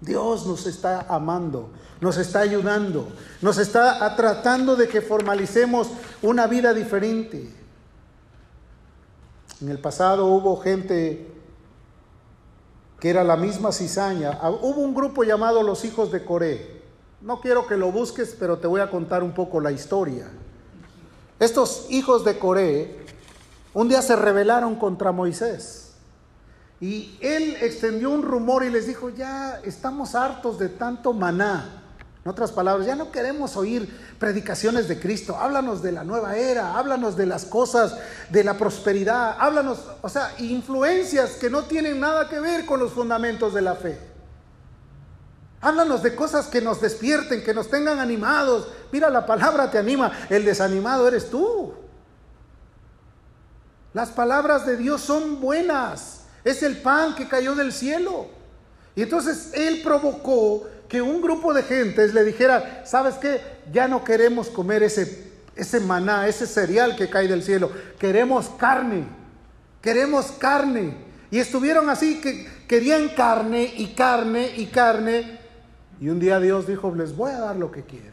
Dios 0.00 0.46
nos 0.46 0.66
está 0.66 1.06
amando, 1.08 1.70
nos 2.00 2.18
está 2.18 2.40
ayudando, 2.40 3.08
nos 3.40 3.56
está 3.58 4.14
tratando 4.16 4.76
de 4.76 4.88
que 4.88 5.00
formalicemos 5.00 5.88
una 6.20 6.46
vida 6.46 6.74
diferente. 6.74 7.48
En 9.60 9.68
el 9.68 9.78
pasado 9.78 10.26
hubo 10.26 10.56
gente 10.60 11.28
que 13.00 13.10
era 13.10 13.24
la 13.24 13.36
misma 13.36 13.72
cizaña. 13.72 14.38
Hubo 14.42 14.80
un 14.82 14.94
grupo 14.94 15.22
llamado 15.22 15.62
los 15.62 15.84
hijos 15.84 16.12
de 16.12 16.24
Coré 16.24 16.82
no 17.22 17.40
quiero 17.40 17.66
que 17.66 17.76
lo 17.76 17.92
busques, 17.92 18.36
pero 18.38 18.58
te 18.58 18.66
voy 18.66 18.80
a 18.80 18.90
contar 18.90 19.22
un 19.22 19.32
poco 19.32 19.60
la 19.60 19.70
historia. 19.70 20.28
Estos 21.38 21.86
hijos 21.90 22.24
de 22.24 22.38
Coré 22.38 23.06
un 23.74 23.88
día 23.88 24.02
se 24.02 24.16
rebelaron 24.16 24.74
contra 24.76 25.12
Moisés. 25.12 25.91
Y 26.82 27.16
él 27.20 27.56
extendió 27.60 28.10
un 28.10 28.24
rumor 28.24 28.64
y 28.64 28.68
les 28.68 28.88
dijo, 28.88 29.08
ya 29.08 29.60
estamos 29.62 30.16
hartos 30.16 30.58
de 30.58 30.68
tanto 30.68 31.12
maná. 31.12 31.80
En 32.24 32.28
otras 32.28 32.50
palabras, 32.50 32.88
ya 32.88 32.96
no 32.96 33.12
queremos 33.12 33.56
oír 33.56 33.88
predicaciones 34.18 34.88
de 34.88 34.98
Cristo. 34.98 35.36
Háblanos 35.36 35.80
de 35.80 35.92
la 35.92 36.02
nueva 36.02 36.36
era, 36.36 36.76
háblanos 36.76 37.16
de 37.16 37.26
las 37.26 37.44
cosas 37.44 37.96
de 38.30 38.42
la 38.42 38.58
prosperidad, 38.58 39.36
háblanos, 39.38 39.78
o 40.02 40.08
sea, 40.08 40.34
influencias 40.40 41.34
que 41.34 41.48
no 41.48 41.62
tienen 41.62 42.00
nada 42.00 42.28
que 42.28 42.40
ver 42.40 42.66
con 42.66 42.80
los 42.80 42.90
fundamentos 42.90 43.54
de 43.54 43.62
la 43.62 43.76
fe. 43.76 43.96
Háblanos 45.60 46.02
de 46.02 46.16
cosas 46.16 46.48
que 46.48 46.60
nos 46.60 46.80
despierten, 46.80 47.44
que 47.44 47.54
nos 47.54 47.70
tengan 47.70 48.00
animados. 48.00 48.66
Mira, 48.90 49.08
la 49.08 49.24
palabra 49.24 49.70
te 49.70 49.78
anima, 49.78 50.10
el 50.28 50.44
desanimado 50.44 51.06
eres 51.06 51.30
tú. 51.30 51.74
Las 53.94 54.08
palabras 54.08 54.66
de 54.66 54.76
Dios 54.76 55.00
son 55.00 55.40
buenas. 55.40 56.21
Es 56.44 56.62
el 56.62 56.78
pan 56.78 57.14
que 57.14 57.28
cayó 57.28 57.54
del 57.54 57.72
cielo. 57.72 58.26
Y 58.94 59.02
entonces 59.02 59.52
Él 59.54 59.80
provocó 59.82 60.66
que 60.88 61.00
un 61.00 61.22
grupo 61.22 61.54
de 61.54 61.62
gentes 61.62 62.12
le 62.12 62.24
dijera, 62.24 62.82
¿sabes 62.84 63.14
qué? 63.14 63.40
Ya 63.72 63.88
no 63.88 64.04
queremos 64.04 64.48
comer 64.48 64.82
ese, 64.82 65.32
ese 65.56 65.80
maná, 65.80 66.28
ese 66.28 66.46
cereal 66.46 66.96
que 66.96 67.08
cae 67.08 67.28
del 67.28 67.42
cielo. 67.42 67.70
Queremos 67.98 68.50
carne. 68.58 69.06
Queremos 69.80 70.32
carne. 70.32 70.96
Y 71.30 71.38
estuvieron 71.38 71.88
así 71.88 72.20
que 72.20 72.46
querían 72.68 73.08
carne 73.10 73.72
y 73.76 73.94
carne 73.94 74.52
y 74.56 74.66
carne 74.66 75.42
y 76.02 76.08
un 76.08 76.18
día 76.18 76.40
Dios 76.40 76.66
dijo, 76.66 76.92
les 76.96 77.16
voy 77.16 77.30
a 77.30 77.38
dar 77.38 77.54
lo 77.54 77.70
que 77.70 77.84
quieren. 77.84 78.10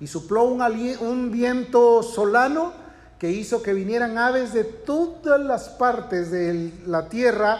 Y 0.00 0.08
sopló 0.08 0.42
un, 0.42 0.60
un 1.00 1.30
viento 1.30 2.02
solano 2.02 2.72
que 3.18 3.30
hizo 3.30 3.62
que 3.62 3.72
vinieran 3.72 4.18
aves 4.18 4.52
de 4.52 4.64
todas 4.64 5.40
las 5.40 5.68
partes 5.68 6.30
de 6.30 6.72
la 6.86 7.08
tierra 7.08 7.58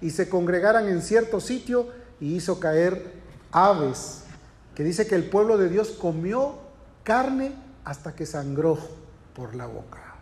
y 0.00 0.10
se 0.10 0.28
congregaran 0.28 0.88
en 0.88 1.02
cierto 1.02 1.40
sitio 1.40 1.88
y 2.20 2.34
hizo 2.36 2.60
caer 2.60 3.12
aves, 3.50 4.24
que 4.74 4.84
dice 4.84 5.06
que 5.06 5.14
el 5.14 5.24
pueblo 5.24 5.56
de 5.56 5.68
Dios 5.68 5.90
comió 5.90 6.58
carne 7.02 7.52
hasta 7.84 8.14
que 8.14 8.26
sangró 8.26 8.78
por 9.34 9.54
la 9.54 9.66
boca. 9.66 10.16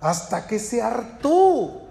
Hasta 0.00 0.46
que 0.46 0.58
se 0.58 0.80
hartó. 0.80 1.88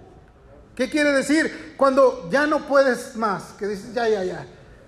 ¿Qué 0.75 0.89
quiere 0.89 1.12
decir? 1.12 1.73
Cuando 1.77 2.29
ya 2.29 2.47
no 2.47 2.67
puedes 2.67 3.15
más, 3.15 3.53
que 3.58 3.67
dices, 3.67 3.93
ya, 3.93 4.08
ya, 4.08 4.23
ya, 4.23 4.45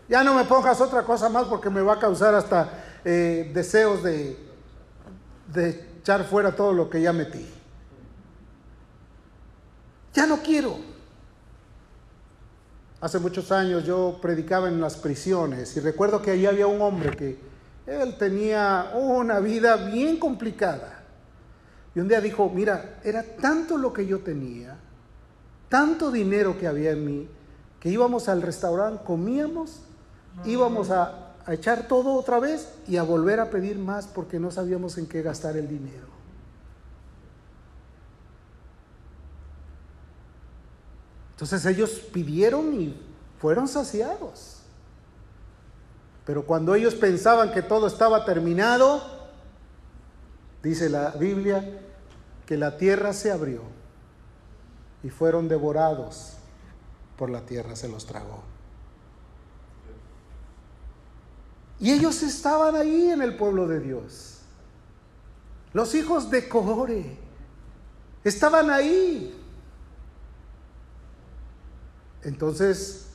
ya 0.08 0.24
no 0.24 0.34
me 0.34 0.46
pongas 0.46 0.80
otra 0.80 1.04
cosa 1.04 1.28
más 1.28 1.48
porque 1.48 1.70
me 1.70 1.82
va 1.82 1.94
a 1.94 2.00
causar 2.00 2.34
hasta 2.34 2.70
eh, 3.04 3.52
deseos 3.54 4.04
de, 4.04 4.38
de 5.54 5.87
echar 6.08 6.24
fuera 6.24 6.56
todo 6.56 6.72
lo 6.72 6.90
que 6.90 7.02
ya 7.02 7.12
metí. 7.12 7.46
Ya 10.14 10.26
no 10.26 10.38
quiero. 10.38 10.78
Hace 13.02 13.20
muchos 13.20 13.52
años 13.52 13.84
yo 13.84 14.18
predicaba 14.22 14.70
en 14.70 14.80
las 14.80 14.96
prisiones 14.96 15.76
y 15.76 15.82
recuerdo 15.82 16.22
que 16.22 16.32
allí 16.32 16.46
había 16.46 16.66
un 16.66 16.82
hombre 16.82 17.12
que 17.12 17.38
él 17.86 18.18
tenía 18.18 18.92
una 18.96 19.42
vida 19.42 19.76
bien 19.76 20.18
complicada. 20.18 21.04
Y 21.94 22.00
un 22.00 22.08
día 22.08 22.22
dijo, 22.22 22.50
mira, 22.56 23.02
era 23.04 23.24
tanto 23.24 23.78
lo 23.78 23.92
que 23.92 24.08
yo 24.08 24.20
tenía, 24.20 24.78
tanto 25.68 26.10
dinero 26.10 26.58
que 26.58 26.68
había 26.68 26.92
en 26.92 27.06
mí, 27.06 27.28
que 27.82 27.90
íbamos 27.90 28.30
al 28.30 28.42
restaurante, 28.42 29.04
comíamos 29.04 29.82
íbamos 30.46 30.90
a, 30.90 31.27
echar 31.54 31.88
todo 31.88 32.14
otra 32.14 32.40
vez 32.40 32.70
y 32.88 32.98
a 32.98 33.04
volver 33.04 33.40
a 33.40 33.50
pedir 33.50 33.78
más 33.78 34.08
porque 34.08 34.40
no 34.40 34.52
sabíamos 34.52 34.98
en 34.98 35.08
qué 35.08 35.22
gastar 35.22 35.56
el 35.56 35.68
dinero. 35.68 36.08
Entonces 41.32 41.66
ellos 41.66 41.92
pidieron 42.12 42.74
y 42.74 43.00
fueron 43.40 43.68
saciados. 43.68 44.58
Pero 46.26 46.46
cuando 46.46 46.76
ellos 46.76 46.96
pensaban 46.96 47.54
que 47.54 47.62
todo 47.62 47.88
estaba 47.88 48.26
terminado, 48.26 49.02
dice 50.62 50.90
la 50.90 51.12
Biblia, 51.12 51.80
que 52.46 52.58
la 52.58 52.78
tierra 52.78 53.14
se 53.14 53.32
abrió 53.32 53.62
y 55.04 55.10
fueron 55.10 55.48
devorados 55.48 56.34
por 57.18 57.30
la 57.30 57.42
tierra, 57.42 57.76
se 57.76 57.88
los 57.88 58.06
tragó. 58.06 58.57
Y 61.80 61.92
ellos 61.92 62.24
estaban 62.24 62.76
ahí 62.76 63.10
en 63.10 63.22
el 63.22 63.36
pueblo 63.36 63.68
de 63.68 63.80
Dios. 63.80 64.40
Los 65.74 65.94
hijos 65.94 66.32
de 66.32 66.50
Core 66.50 67.18
estaban 68.24 68.70
ahí. 68.70 69.36
Entonces, 72.24 73.06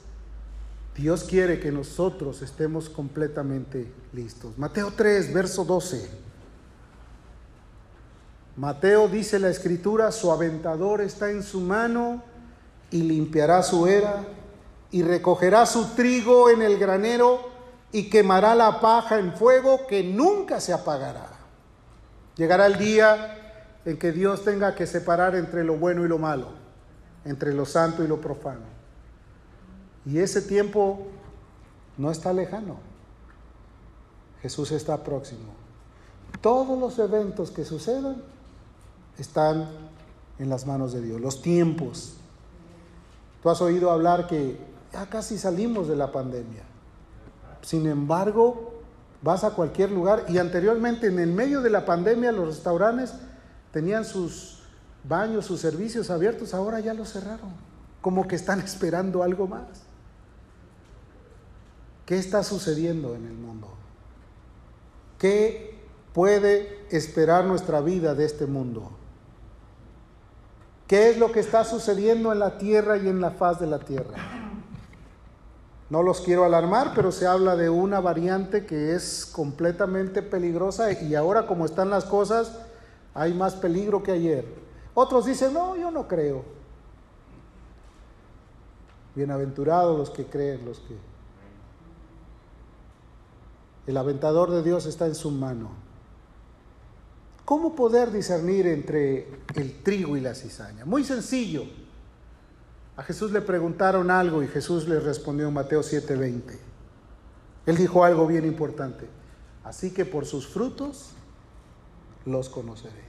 Dios 0.96 1.24
quiere 1.24 1.58
que 1.58 1.72
nosotros 1.72 2.42
estemos 2.42 2.88
completamente 2.88 3.92
listos. 4.12 4.56
Mateo 4.58 4.92
3, 4.92 5.32
verso 5.32 5.64
12. 5.64 6.08
Mateo 8.56 9.08
dice 9.08 9.38
la 9.38 9.48
escritura, 9.48 10.12
su 10.12 10.30
aventador 10.30 11.00
está 11.00 11.30
en 11.30 11.42
su 11.42 11.60
mano 11.60 12.22
y 12.90 13.02
limpiará 13.02 13.62
su 13.62 13.86
era 13.86 14.24
y 14.90 15.02
recogerá 15.02 15.64
su 15.64 15.94
trigo 15.94 16.50
en 16.50 16.60
el 16.60 16.78
granero 16.78 17.51
y 17.92 18.08
quemará 18.08 18.54
la 18.54 18.80
paja 18.80 19.18
en 19.18 19.34
fuego 19.34 19.86
que 19.86 20.02
nunca 20.02 20.60
se 20.60 20.72
apagará. 20.72 21.28
Llegará 22.36 22.66
el 22.66 22.78
día 22.78 23.38
en 23.84 23.98
que 23.98 24.12
Dios 24.12 24.42
tenga 24.44 24.74
que 24.74 24.86
separar 24.86 25.34
entre 25.34 25.62
lo 25.62 25.76
bueno 25.76 26.04
y 26.04 26.08
lo 26.08 26.18
malo, 26.18 26.48
entre 27.24 27.52
lo 27.52 27.66
santo 27.66 28.02
y 28.02 28.08
lo 28.08 28.20
profano. 28.20 28.72
Y 30.06 30.18
ese 30.18 30.40
tiempo 30.40 31.06
no 31.98 32.10
está 32.10 32.32
lejano. 32.32 32.78
Jesús 34.40 34.72
está 34.72 35.04
próximo. 35.04 35.52
Todos 36.40 36.78
los 36.78 36.98
eventos 36.98 37.50
que 37.50 37.64
sucedan 37.64 38.22
están 39.18 39.68
en 40.38 40.48
las 40.48 40.66
manos 40.66 40.92
de 40.92 41.02
Dios. 41.02 41.20
Los 41.20 41.42
tiempos. 41.42 42.14
Tú 43.42 43.50
has 43.50 43.60
oído 43.60 43.90
hablar 43.90 44.26
que 44.26 44.58
ya 44.92 45.06
casi 45.06 45.36
salimos 45.36 45.86
de 45.88 45.96
la 45.96 46.10
pandemia. 46.10 46.71
Sin 47.62 47.86
embargo, 47.86 48.82
vas 49.22 49.44
a 49.44 49.50
cualquier 49.50 49.90
lugar 49.90 50.26
y 50.28 50.38
anteriormente 50.38 51.06
en 51.06 51.18
el 51.18 51.32
medio 51.32 51.62
de 51.62 51.70
la 51.70 51.86
pandemia 51.86 52.32
los 52.32 52.48
restaurantes 52.48 53.14
tenían 53.70 54.04
sus 54.04 54.62
baños, 55.04 55.46
sus 55.46 55.60
servicios 55.60 56.10
abiertos, 56.10 56.54
ahora 56.54 56.80
ya 56.80 56.94
los 56.94 57.12
cerraron, 57.12 57.52
como 58.00 58.26
que 58.28 58.36
están 58.36 58.60
esperando 58.64 59.22
algo 59.22 59.46
más. 59.46 59.66
¿Qué 62.04 62.18
está 62.18 62.42
sucediendo 62.42 63.14
en 63.14 63.26
el 63.26 63.34
mundo? 63.34 63.68
¿Qué 65.18 65.80
puede 66.12 66.84
esperar 66.90 67.44
nuestra 67.44 67.80
vida 67.80 68.14
de 68.14 68.24
este 68.24 68.46
mundo? 68.46 68.90
¿Qué 70.88 71.10
es 71.10 71.16
lo 71.16 71.32
que 71.32 71.40
está 71.40 71.64
sucediendo 71.64 72.32
en 72.32 72.40
la 72.40 72.58
tierra 72.58 72.96
y 72.96 73.08
en 73.08 73.20
la 73.20 73.30
faz 73.30 73.60
de 73.60 73.66
la 73.68 73.78
tierra? 73.78 74.51
No 75.92 76.02
los 76.02 76.22
quiero 76.22 76.46
alarmar, 76.46 76.92
pero 76.94 77.12
se 77.12 77.26
habla 77.26 77.54
de 77.54 77.68
una 77.68 78.00
variante 78.00 78.64
que 78.64 78.94
es 78.94 79.26
completamente 79.26 80.22
peligrosa 80.22 80.90
y 80.90 81.14
ahora 81.14 81.46
como 81.46 81.66
están 81.66 81.90
las 81.90 82.06
cosas, 82.06 82.60
hay 83.12 83.34
más 83.34 83.56
peligro 83.56 84.02
que 84.02 84.12
ayer. 84.12 84.46
Otros 84.94 85.26
dicen, 85.26 85.52
no, 85.52 85.76
yo 85.76 85.90
no 85.90 86.08
creo. 86.08 86.46
Bienaventurados 89.14 89.98
los 89.98 90.08
que 90.08 90.24
creen, 90.24 90.64
los 90.64 90.78
que... 90.78 90.96
El 93.86 93.98
aventador 93.98 94.50
de 94.50 94.62
Dios 94.62 94.86
está 94.86 95.04
en 95.04 95.14
su 95.14 95.30
mano. 95.30 95.72
¿Cómo 97.44 97.76
poder 97.76 98.10
discernir 98.10 98.66
entre 98.66 99.28
el 99.56 99.82
trigo 99.82 100.16
y 100.16 100.22
la 100.22 100.34
cizaña? 100.34 100.86
Muy 100.86 101.04
sencillo. 101.04 101.64
A 102.96 103.02
Jesús 103.02 103.32
le 103.32 103.40
preguntaron 103.40 104.10
algo 104.10 104.42
y 104.42 104.48
Jesús 104.48 104.86
le 104.86 105.00
respondió 105.00 105.48
en 105.48 105.54
Mateo 105.54 105.82
7:20. 105.82 106.58
Él 107.66 107.76
dijo 107.76 108.04
algo 108.04 108.26
bien 108.26 108.44
importante. 108.44 109.08
Así 109.64 109.92
que 109.92 110.04
por 110.04 110.26
sus 110.26 110.46
frutos 110.46 111.10
los 112.26 112.48
conoceréis. 112.48 113.02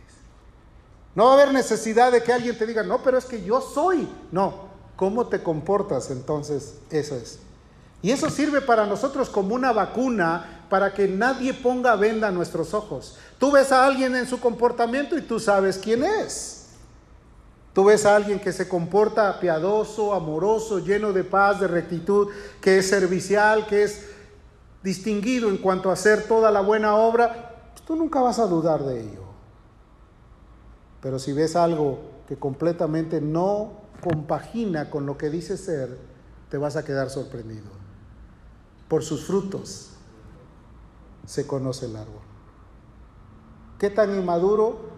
No 1.16 1.26
va 1.26 1.32
a 1.32 1.34
haber 1.34 1.54
necesidad 1.54 2.12
de 2.12 2.24
que 2.24 2.34
alguien 2.34 2.58
te 2.58 2.66
diga, 2.66 2.84
no, 2.84 3.04
pero 3.04 3.18
es 3.18 3.26
que 3.26 3.44
yo 3.44 3.62
soy. 3.62 4.08
No, 4.32 4.70
¿cómo 4.96 5.28
te 5.28 5.44
comportas 5.44 6.10
entonces? 6.12 6.76
Eso 6.90 7.16
es. 7.16 7.40
Y 8.02 8.12
eso 8.12 8.30
sirve 8.30 8.62
para 8.62 8.86
nosotros 8.86 9.30
como 9.30 9.56
una 9.56 9.72
vacuna 9.72 10.66
para 10.70 10.94
que 10.94 11.08
nadie 11.08 11.54
ponga 11.54 11.96
venda 11.96 12.30
a 12.30 12.32
nuestros 12.32 12.74
ojos. 12.74 13.18
Tú 13.38 13.52
ves 13.52 13.72
a 13.72 13.86
alguien 13.86 14.16
en 14.16 14.28
su 14.28 14.40
comportamiento 14.40 15.18
y 15.18 15.22
tú 15.22 15.40
sabes 15.40 15.78
quién 15.78 16.04
es. 16.04 16.63
Tú 17.74 17.86
ves 17.86 18.06
a 18.06 18.16
alguien 18.16 18.40
que 18.40 18.54
se 18.54 18.70
comporta 18.70 19.40
piadoso, 19.40 20.14
amoroso, 20.14 20.78
lleno 20.80 21.12
de 21.12 21.24
paz, 21.24 21.60
de 21.60 21.68
rectitud, 21.68 22.30
que 22.62 22.78
es 22.78 22.88
servicial, 22.88 23.66
que 23.66 23.84
es 23.84 24.10
distinguido 24.84 25.50
en 25.50 25.58
cuanto 25.58 25.90
a 25.90 25.94
hacer 25.94 26.28
toda 26.28 26.52
la 26.52 26.62
buena 26.62 26.96
obra, 26.96 27.72
pues 27.72 27.84
tú 27.84 27.96
nunca 27.96 28.22
vas 28.22 28.38
a 28.38 28.46
dudar 28.46 28.84
de 28.84 29.02
ello. 29.02 29.24
Pero 31.02 31.18
si 31.18 31.34
ves 31.34 31.56
algo 31.56 32.00
que 32.28 32.38
completamente 32.38 33.22
no 33.22 33.82
compagina 34.02 34.92
con 34.92 35.06
lo 35.06 35.18
que 35.18 35.32
dice 35.32 35.58
ser, 35.58 35.98
te 36.50 36.58
vas 36.58 36.76
a 36.76 36.86
quedar 36.86 37.10
sorprendido. 37.10 37.72
Por 38.88 39.04
sus 39.04 39.26
frutos 39.26 39.94
se 41.26 41.48
conoce 41.48 41.88
el 41.88 41.96
árbol. 41.96 42.22
¿Qué 43.80 43.90
tan 43.90 44.16
inmaduro 44.16 44.93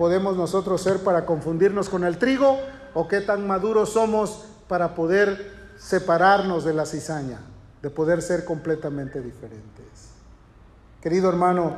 podemos 0.00 0.34
nosotros 0.34 0.80
ser 0.80 1.04
para 1.04 1.26
confundirnos 1.26 1.90
con 1.90 2.04
el 2.04 2.16
trigo 2.16 2.56
o 2.94 3.06
qué 3.06 3.20
tan 3.20 3.46
maduros 3.46 3.90
somos 3.90 4.46
para 4.66 4.94
poder 4.94 5.52
separarnos 5.76 6.64
de 6.64 6.72
la 6.72 6.86
cizaña, 6.86 7.40
de 7.82 7.90
poder 7.90 8.22
ser 8.22 8.46
completamente 8.46 9.20
diferentes. 9.20 10.14
Querido 11.02 11.28
hermano, 11.28 11.76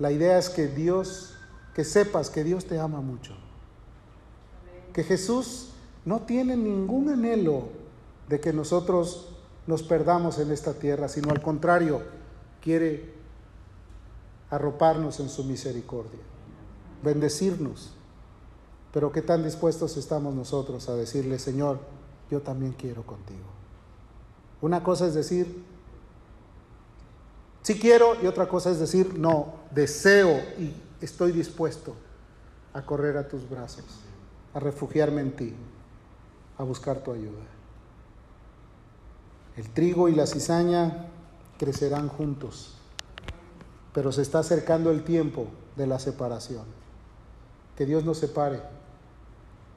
la 0.00 0.10
idea 0.10 0.36
es 0.36 0.50
que 0.50 0.66
Dios, 0.66 1.36
que 1.76 1.84
sepas 1.84 2.28
que 2.28 2.42
Dios 2.42 2.64
te 2.64 2.80
ama 2.80 3.00
mucho, 3.00 3.36
que 4.92 5.04
Jesús 5.04 5.70
no 6.04 6.22
tiene 6.22 6.56
ningún 6.56 7.08
anhelo 7.08 7.68
de 8.28 8.40
que 8.40 8.52
nosotros 8.52 9.28
nos 9.68 9.84
perdamos 9.84 10.40
en 10.40 10.50
esta 10.50 10.74
tierra, 10.74 11.06
sino 11.06 11.30
al 11.30 11.40
contrario, 11.40 12.02
quiere 12.60 13.14
arroparnos 14.50 15.20
en 15.20 15.28
su 15.28 15.44
misericordia 15.44 16.29
bendecirnos. 17.02 17.92
Pero 18.92 19.12
qué 19.12 19.22
tan 19.22 19.44
dispuestos 19.44 19.96
estamos 19.96 20.34
nosotros 20.34 20.88
a 20.88 20.94
decirle, 20.94 21.38
Señor, 21.38 21.78
yo 22.30 22.40
también 22.40 22.72
quiero 22.72 23.02
contigo. 23.04 23.46
Una 24.60 24.82
cosa 24.82 25.06
es 25.06 25.14
decir, 25.14 25.64
sí 27.62 27.78
quiero, 27.78 28.20
y 28.22 28.26
otra 28.26 28.48
cosa 28.48 28.70
es 28.70 28.80
decir, 28.80 29.18
no, 29.18 29.54
deseo 29.70 30.36
y 30.58 30.74
estoy 31.00 31.32
dispuesto 31.32 31.94
a 32.72 32.82
correr 32.82 33.16
a 33.16 33.28
tus 33.28 33.48
brazos, 33.48 33.84
a 34.54 34.60
refugiarme 34.60 35.20
en 35.22 35.36
ti, 35.36 35.54
a 36.58 36.64
buscar 36.64 37.02
tu 37.02 37.12
ayuda. 37.12 37.46
El 39.56 39.68
trigo 39.70 40.08
y 40.08 40.14
la 40.14 40.26
cizaña 40.26 41.06
crecerán 41.58 42.08
juntos, 42.08 42.74
pero 43.92 44.12
se 44.12 44.22
está 44.22 44.40
acercando 44.40 44.90
el 44.90 45.04
tiempo 45.04 45.46
de 45.76 45.86
la 45.86 45.98
separación 45.98 46.79
que 47.80 47.86
Dios 47.86 48.04
nos 48.04 48.18
separe 48.18 48.60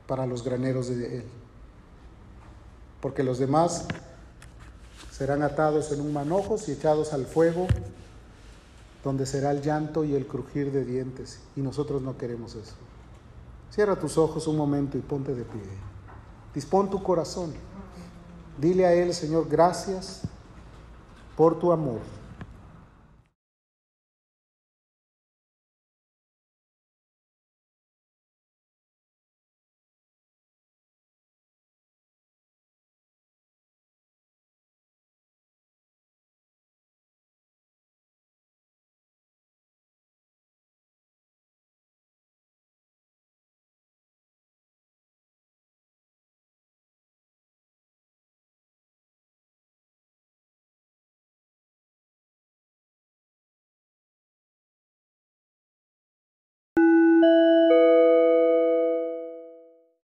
para 0.08 0.28
los 0.28 0.44
graneros 0.44 0.90
de 0.90 1.20
Él. 1.20 1.24
Porque 3.00 3.24
los 3.24 3.40
demás 3.40 3.86
serán 5.10 5.42
atados 5.42 5.90
en 5.94 6.02
un 6.02 6.12
manojo 6.12 6.58
y 6.68 6.72
echados 6.72 7.14
al 7.14 7.26
fuego, 7.26 7.66
donde 9.06 9.26
será 9.26 9.52
el 9.52 9.62
llanto 9.62 10.04
y 10.04 10.16
el 10.16 10.28
crujir 10.28 10.74
de 10.74 10.84
dientes. 10.84 11.40
Y 11.56 11.62
nosotros 11.62 12.02
no 12.02 12.18
queremos 12.18 12.56
eso. 12.56 12.74
Cierra 13.72 13.98
tus 13.98 14.18
ojos 14.18 14.48
un 14.48 14.58
momento 14.58 14.98
y 14.98 15.02
ponte 15.02 15.34
de 15.34 15.46
pie. 15.46 15.62
Dispón 16.54 16.90
tu 16.90 17.02
corazón. 17.02 17.54
Dile 18.58 18.86
a 18.86 18.92
Él, 18.92 19.14
Señor, 19.14 19.48
gracias 19.48 20.24
por 21.38 21.58
tu 21.58 21.72
amor. 21.72 22.02